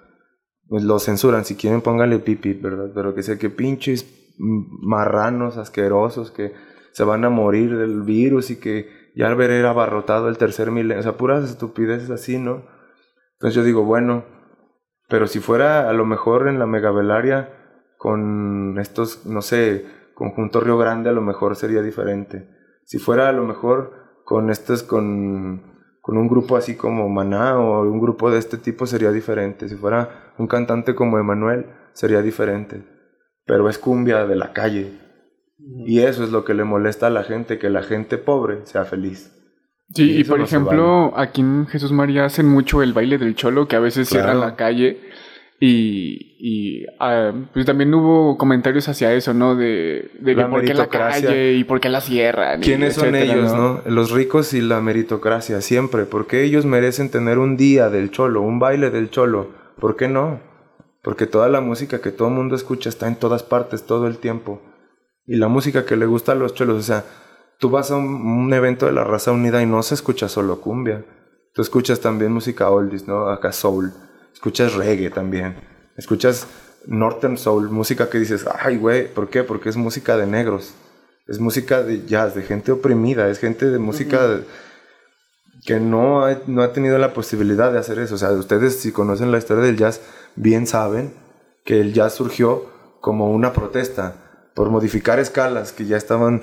[0.70, 2.92] pues lo censuran, si quieren pónganle pipi, ¿verdad?
[2.94, 4.06] Pero que sea que pinches
[4.38, 6.52] marranos asquerosos que
[6.92, 10.70] se van a morir del virus y que ya al ver era abarrotado el tercer
[10.70, 12.62] milenio, o sea, puras estupideces así, ¿no?
[13.32, 14.24] Entonces yo digo, bueno,
[15.08, 17.52] pero si fuera a lo mejor en la megavelaria
[17.98, 22.48] con estos, no sé, conjunto Río Grande, a lo mejor sería diferente.
[22.84, 25.69] Si fuera a lo mejor con estos, con
[26.00, 29.68] con un grupo así como Maná o un grupo de este tipo sería diferente.
[29.68, 32.82] Si fuera un cantante como Emanuel, sería diferente.
[33.44, 34.92] Pero es cumbia de la calle.
[35.58, 38.84] Y eso es lo que le molesta a la gente, que la gente pobre sea
[38.84, 39.36] feliz.
[39.94, 43.76] Sí, y, por ejemplo, aquí en Jesús María hacen mucho el baile del cholo, que
[43.76, 45.00] a veces cierra la calle.
[45.62, 49.56] Y, y ah, pues también hubo comentarios hacia eso, ¿no?
[49.56, 52.62] De, de que por qué la calle y por qué la cierran.
[52.62, 53.82] ¿Quiénes son ellos, no?
[53.84, 56.06] Los ricos y la meritocracia, siempre.
[56.06, 59.50] Porque ellos merecen tener un día del cholo, un baile del cholo.
[59.78, 60.40] ¿Por qué no?
[61.02, 64.16] Porque toda la música que todo el mundo escucha está en todas partes, todo el
[64.16, 64.62] tiempo.
[65.26, 67.04] Y la música que le gusta a los cholos, o sea,
[67.58, 70.62] tú vas a un, un evento de la raza unida y no se escucha solo
[70.62, 71.04] cumbia.
[71.52, 73.28] Tú escuchas también música oldies, ¿no?
[73.28, 73.92] Acá soul.
[74.32, 75.56] Escuchas reggae también.
[75.96, 76.46] Escuchas
[76.86, 79.42] northern soul, música que dices, ay, güey, ¿por qué?
[79.42, 80.74] Porque es música de negros.
[81.26, 84.40] Es música de jazz, de gente oprimida, es gente de música
[85.64, 88.14] que no ha, no ha tenido la posibilidad de hacer eso.
[88.14, 90.00] O sea, ustedes si conocen la historia del jazz,
[90.36, 91.12] bien saben
[91.64, 92.66] que el jazz surgió
[93.00, 94.14] como una protesta
[94.54, 96.42] por modificar escalas que ya estaban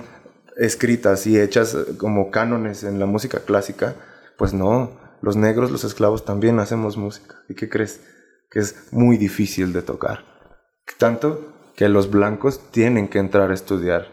[0.55, 3.95] escritas y hechas como cánones en la música clásica.
[4.37, 4.91] Pues no,
[5.21, 7.35] los negros, los esclavos también hacemos música.
[7.49, 8.01] ¿Y qué crees?
[8.49, 10.23] Que es muy difícil de tocar.
[10.97, 14.07] Tanto que los blancos tienen que entrar a estudiar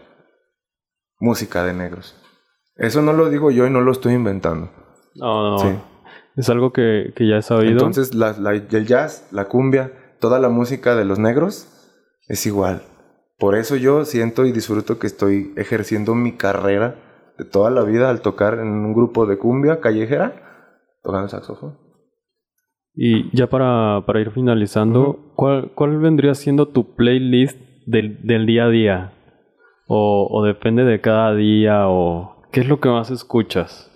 [1.20, 2.16] música de negros.
[2.76, 4.70] Eso no lo digo yo y no lo estoy inventando.
[5.14, 5.59] No, no.
[5.59, 5.78] Sí.
[6.36, 7.72] Es algo que, que ya he sabido.
[7.72, 11.68] Entonces, la- la- el jazz, la cumbia, toda la música de los negros
[12.28, 12.82] es igual.
[13.38, 16.96] Por eso yo siento y disfruto que estoy ejerciendo mi carrera
[17.38, 20.43] de toda la vida al tocar en un grupo de cumbia callejera,
[21.05, 21.78] tocando saxofón.
[22.94, 28.64] Y ya para, para ir finalizando, ¿cuál, ¿cuál vendría siendo tu playlist del, del día
[28.64, 29.12] a día?
[29.86, 33.90] O, o depende de cada día, o qué es lo que más escuchas.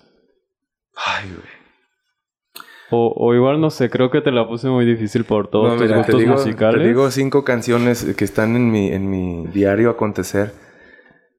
[0.95, 1.59] Ay, güey.
[2.91, 5.73] O, o igual no sé, creo que te la puse muy difícil por todos No,
[5.75, 6.81] tus mira, gustos te digo, musicales.
[6.81, 10.51] Te digo cinco canciones que están en mi, en mi diario acontecer.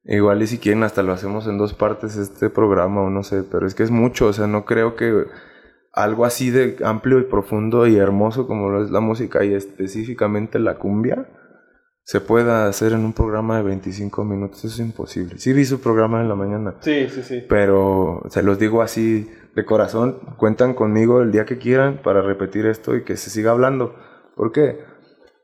[0.03, 3.43] Igual y si quieren hasta lo hacemos en dos partes este programa o no sé,
[3.43, 5.25] pero es que es mucho, o sea, no creo que
[5.93, 10.57] algo así de amplio y profundo y hermoso como lo es la música y específicamente
[10.59, 11.27] la cumbia
[12.03, 15.37] se pueda hacer en un programa de 25 minutos, es imposible.
[15.37, 17.43] Sí vi su programa en la mañana, Sí, sí, sí.
[17.47, 22.65] pero se los digo así de corazón, cuentan conmigo el día que quieran para repetir
[22.65, 23.95] esto y que se siga hablando.
[24.35, 24.79] ¿Por qué?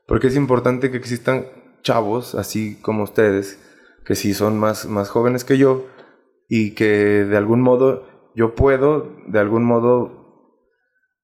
[0.06, 1.46] Porque es importante que existan
[1.82, 3.62] chavos así como ustedes,
[4.04, 5.86] que sí son más, más jóvenes que yo
[6.48, 10.17] y que de algún modo yo puedo, de algún modo,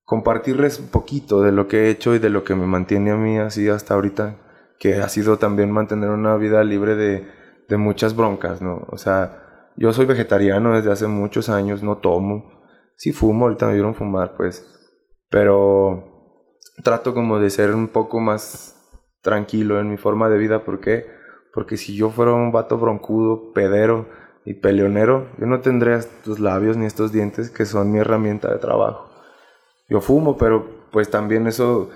[0.05, 3.16] compartirles un poquito de lo que he hecho y de lo que me mantiene a
[3.16, 4.36] mí así hasta ahorita,
[4.78, 7.26] que ha sido también mantener una vida libre de,
[7.68, 8.86] de muchas broncas, ¿no?
[8.90, 12.62] O sea, yo soy vegetariano desde hace muchos años, no tomo,
[12.96, 14.66] sí fumo, ahorita me vieron fumar, pues,
[15.30, 16.38] pero
[16.82, 18.74] trato como de ser un poco más
[19.22, 21.07] tranquilo en mi forma de vida, ¿por qué?
[21.52, 24.09] Porque si yo fuera un vato broncudo, pedero
[24.44, 28.59] y peleonero, yo no tendría estos labios ni estos dientes que son mi herramienta de
[28.59, 29.13] trabajo.
[29.89, 31.91] Yo fumo, pero pues también eso,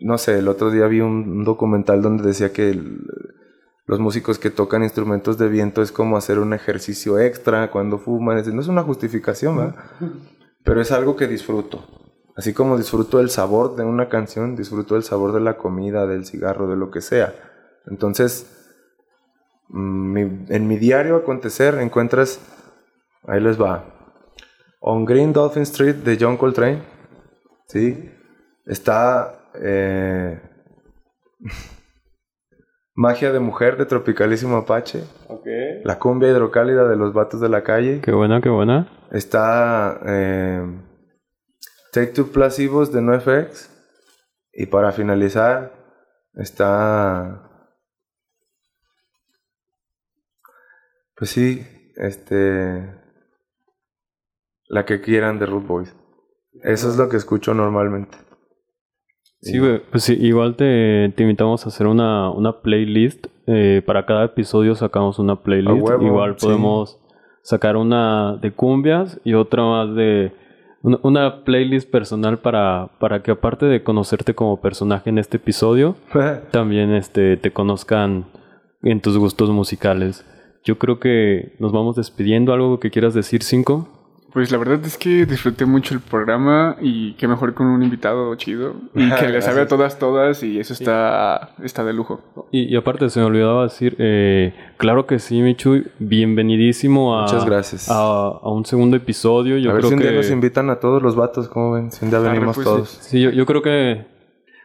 [0.00, 3.00] no sé, el otro día vi un, un documental donde decía que el-
[3.86, 8.36] los músicos que tocan instrumentos de viento es como hacer un ejercicio extra cuando fuman.
[8.38, 9.74] Es- No es una justificación, ¿verdad?
[10.62, 11.84] Pero es algo que disfruto.
[12.36, 16.24] Así como disfruto el sabor de una canción, disfruto el sabor de la comida, del
[16.26, 17.34] cigarro, de lo que sea.
[17.86, 18.46] Entonces,
[19.68, 22.40] mm, mi- en mi diario acontecer encuentras,
[23.26, 23.84] ahí les va,
[24.80, 26.82] On Green Dolphin Street de John Coltrane,
[27.66, 28.10] ¿sí?
[28.66, 30.40] Está eh,
[32.94, 35.46] Magia de Mujer de Tropicalísimo Apache, Ok.
[35.84, 38.88] La Cumbia Hidrocálida de los Vatos de la Calle, Qué buena, qué buena.
[39.10, 40.62] Está eh,
[41.92, 43.74] Take Two Placebos de NoFX.
[44.52, 45.72] Y para finalizar,
[46.34, 47.48] está.
[51.16, 51.66] Pues sí,
[51.96, 53.07] este.
[54.68, 55.96] La que quieran de Root Boys.
[56.62, 58.18] Eso es lo que escucho normalmente.
[59.40, 63.26] Sí, güey, pues sí, igual te, te invitamos a hacer una, una playlist.
[63.46, 65.80] eh, para cada episodio sacamos una playlist.
[65.80, 66.46] huevo, igual sí.
[66.46, 67.00] podemos
[67.42, 70.32] sacar una de cumbias y otra más de...
[70.82, 75.96] Una, una playlist personal para, para que aparte de conocerte como personaje en este episodio,
[76.50, 78.26] también este, te conozcan
[78.82, 80.24] en tus gustos musicales.
[80.64, 82.52] Yo creo que nos vamos despidiendo.
[82.52, 83.97] ¿Algo que quieras decir, Cinco?
[84.32, 88.34] Pues la verdad es que disfruté mucho el programa y qué mejor con un invitado
[88.34, 92.20] chido y que le sabe a todas, todas y eso está, está de lujo.
[92.50, 97.46] Y, y aparte se me olvidaba decir, eh, claro que sí, Michu, bienvenidísimo a, Muchas
[97.46, 97.90] gracias.
[97.90, 99.56] a, a un segundo episodio.
[99.56, 101.72] Yo a ver creo si un que día nos invitan a todos los vatos, ¿cómo
[101.72, 101.90] ven?
[101.90, 102.88] Si un día Arre, venimos pues, todos.
[103.00, 104.06] sí, yo, yo creo que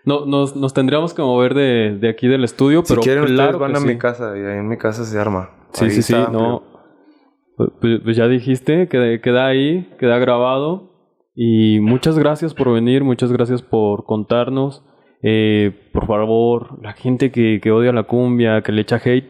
[0.04, 3.58] no, nos, nos tendríamos que mover de, de aquí del estudio, Si pero quieren, claro
[3.58, 3.88] ustedes van que a sí.
[3.88, 5.52] mi casa y ahí en mi casa se arma.
[5.72, 6.64] Sí, Ahí sí, sí, no.
[7.58, 10.92] Pues, pues ya dijiste, queda, queda ahí, queda grabado.
[11.36, 14.84] Y muchas gracias por venir, muchas gracias por contarnos.
[15.24, 19.26] Eh, por favor, la gente que, que, odia la cumbia, que le echa hate,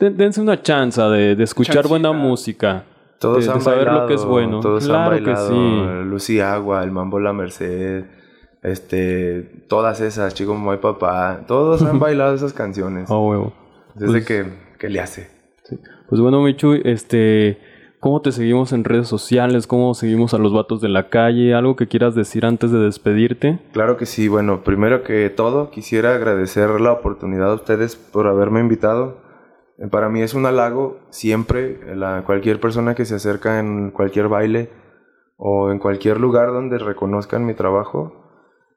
[0.00, 2.84] dense una chance de, de escuchar buena música.
[3.20, 4.60] Todos de, han saber bailado, lo que es bueno.
[4.60, 5.48] Todos claro han bailado.
[5.48, 6.08] que sí.
[6.10, 8.04] Lucy Agua, el Mambo La Merced,
[8.62, 13.08] este, todas esas, Chico Muy Papá, todos han bailado esas canciones.
[13.10, 13.52] Oh, huevo.
[13.94, 14.44] Desde Pues- que,
[14.78, 15.41] que le hace.
[16.12, 17.58] Pues bueno, Michu, este,
[17.98, 19.66] ¿cómo te seguimos en redes sociales?
[19.66, 21.54] ¿Cómo seguimos a los vatos de la calle?
[21.54, 23.60] ¿Algo que quieras decir antes de despedirte?
[23.72, 24.28] Claro que sí.
[24.28, 29.22] Bueno, primero que todo, quisiera agradecer la oportunidad a ustedes por haberme invitado.
[29.78, 34.28] Eh, Para mí es un halago siempre, la, cualquier persona que se acerca en cualquier
[34.28, 34.68] baile
[35.38, 38.12] o en cualquier lugar donde reconozcan mi trabajo.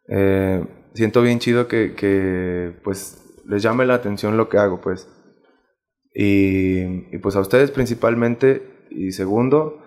[0.07, 5.11] eh, siento bien chido que, que, pues les llame la atención lo que hago, pues.
[6.15, 8.87] Y, pues a ustedes principalmente.
[8.89, 9.81] Y segundo,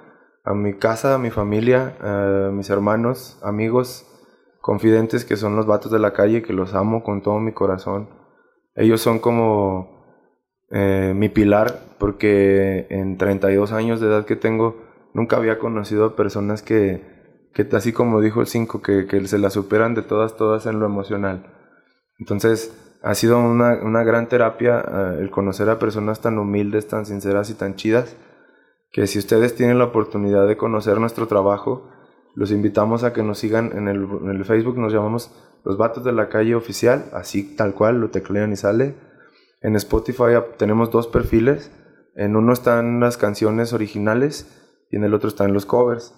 [0.45, 4.07] a mi casa, a mi familia, a mis hermanos, amigos,
[4.61, 8.11] confidentes que son los vatos de la calle, que los amo con todo mi corazón.
[8.75, 9.99] Ellos son como
[10.71, 14.77] eh, mi pilar, porque en 32 años de edad que tengo,
[15.15, 19.39] nunca había conocido a personas que, que así como dijo el 5, que, que se
[19.39, 21.55] la superan de todas, todas en lo emocional.
[22.19, 27.07] Entonces, ha sido una, una gran terapia eh, el conocer a personas tan humildes, tan
[27.07, 28.17] sinceras y tan chidas,
[28.91, 31.91] que si ustedes tienen la oportunidad de conocer nuestro trabajo,
[32.35, 35.31] los invitamos a que nos sigan en el, en el Facebook, nos llamamos
[35.65, 38.95] Los Vatos de la Calle Oficial, así tal cual, lo teclean y sale.
[39.61, 41.73] En Spotify tenemos dos perfiles,
[42.15, 44.55] en uno están las canciones originales
[44.91, 46.15] y en el otro están los covers.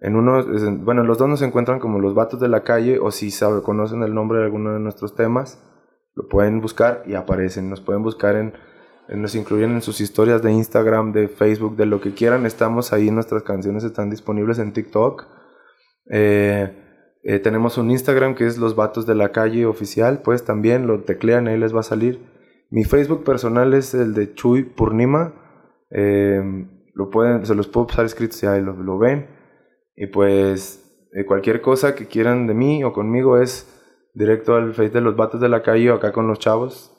[0.00, 0.44] En uno,
[0.84, 4.02] bueno, los dos nos encuentran como Los Vatos de la Calle o si sabe, conocen
[4.02, 5.62] el nombre de alguno de nuestros temas,
[6.14, 7.70] lo pueden buscar y aparecen.
[7.70, 8.54] Nos pueden buscar en,
[9.08, 12.46] nos incluyen en sus historias de Instagram, de Facebook, de lo que quieran.
[12.46, 15.26] Estamos ahí, nuestras canciones están disponibles en TikTok.
[16.10, 20.86] Eh, eh, tenemos un Instagram que es Los Vatos de la Calle Oficial, pues también
[20.86, 22.20] lo teclean, ahí les va a salir.
[22.70, 25.34] Mi Facebook personal es el de Chuy Purnima.
[25.90, 26.42] Eh,
[26.94, 29.28] lo pueden, se los puedo pasar escritos y ahí lo, lo ven.
[29.96, 33.73] Y pues eh, cualquier cosa que quieran de mí o conmigo es
[34.14, 36.92] directo al Face de los Vatos de la Calle o acá con los chavos.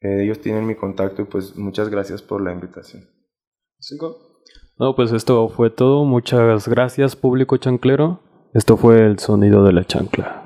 [0.00, 3.04] Eh, ellos tienen mi contacto y pues muchas gracias por la invitación.
[4.78, 6.04] No, pues esto fue todo.
[6.04, 8.20] Muchas gracias, público chanclero.
[8.54, 10.41] Esto fue el sonido de la chancla.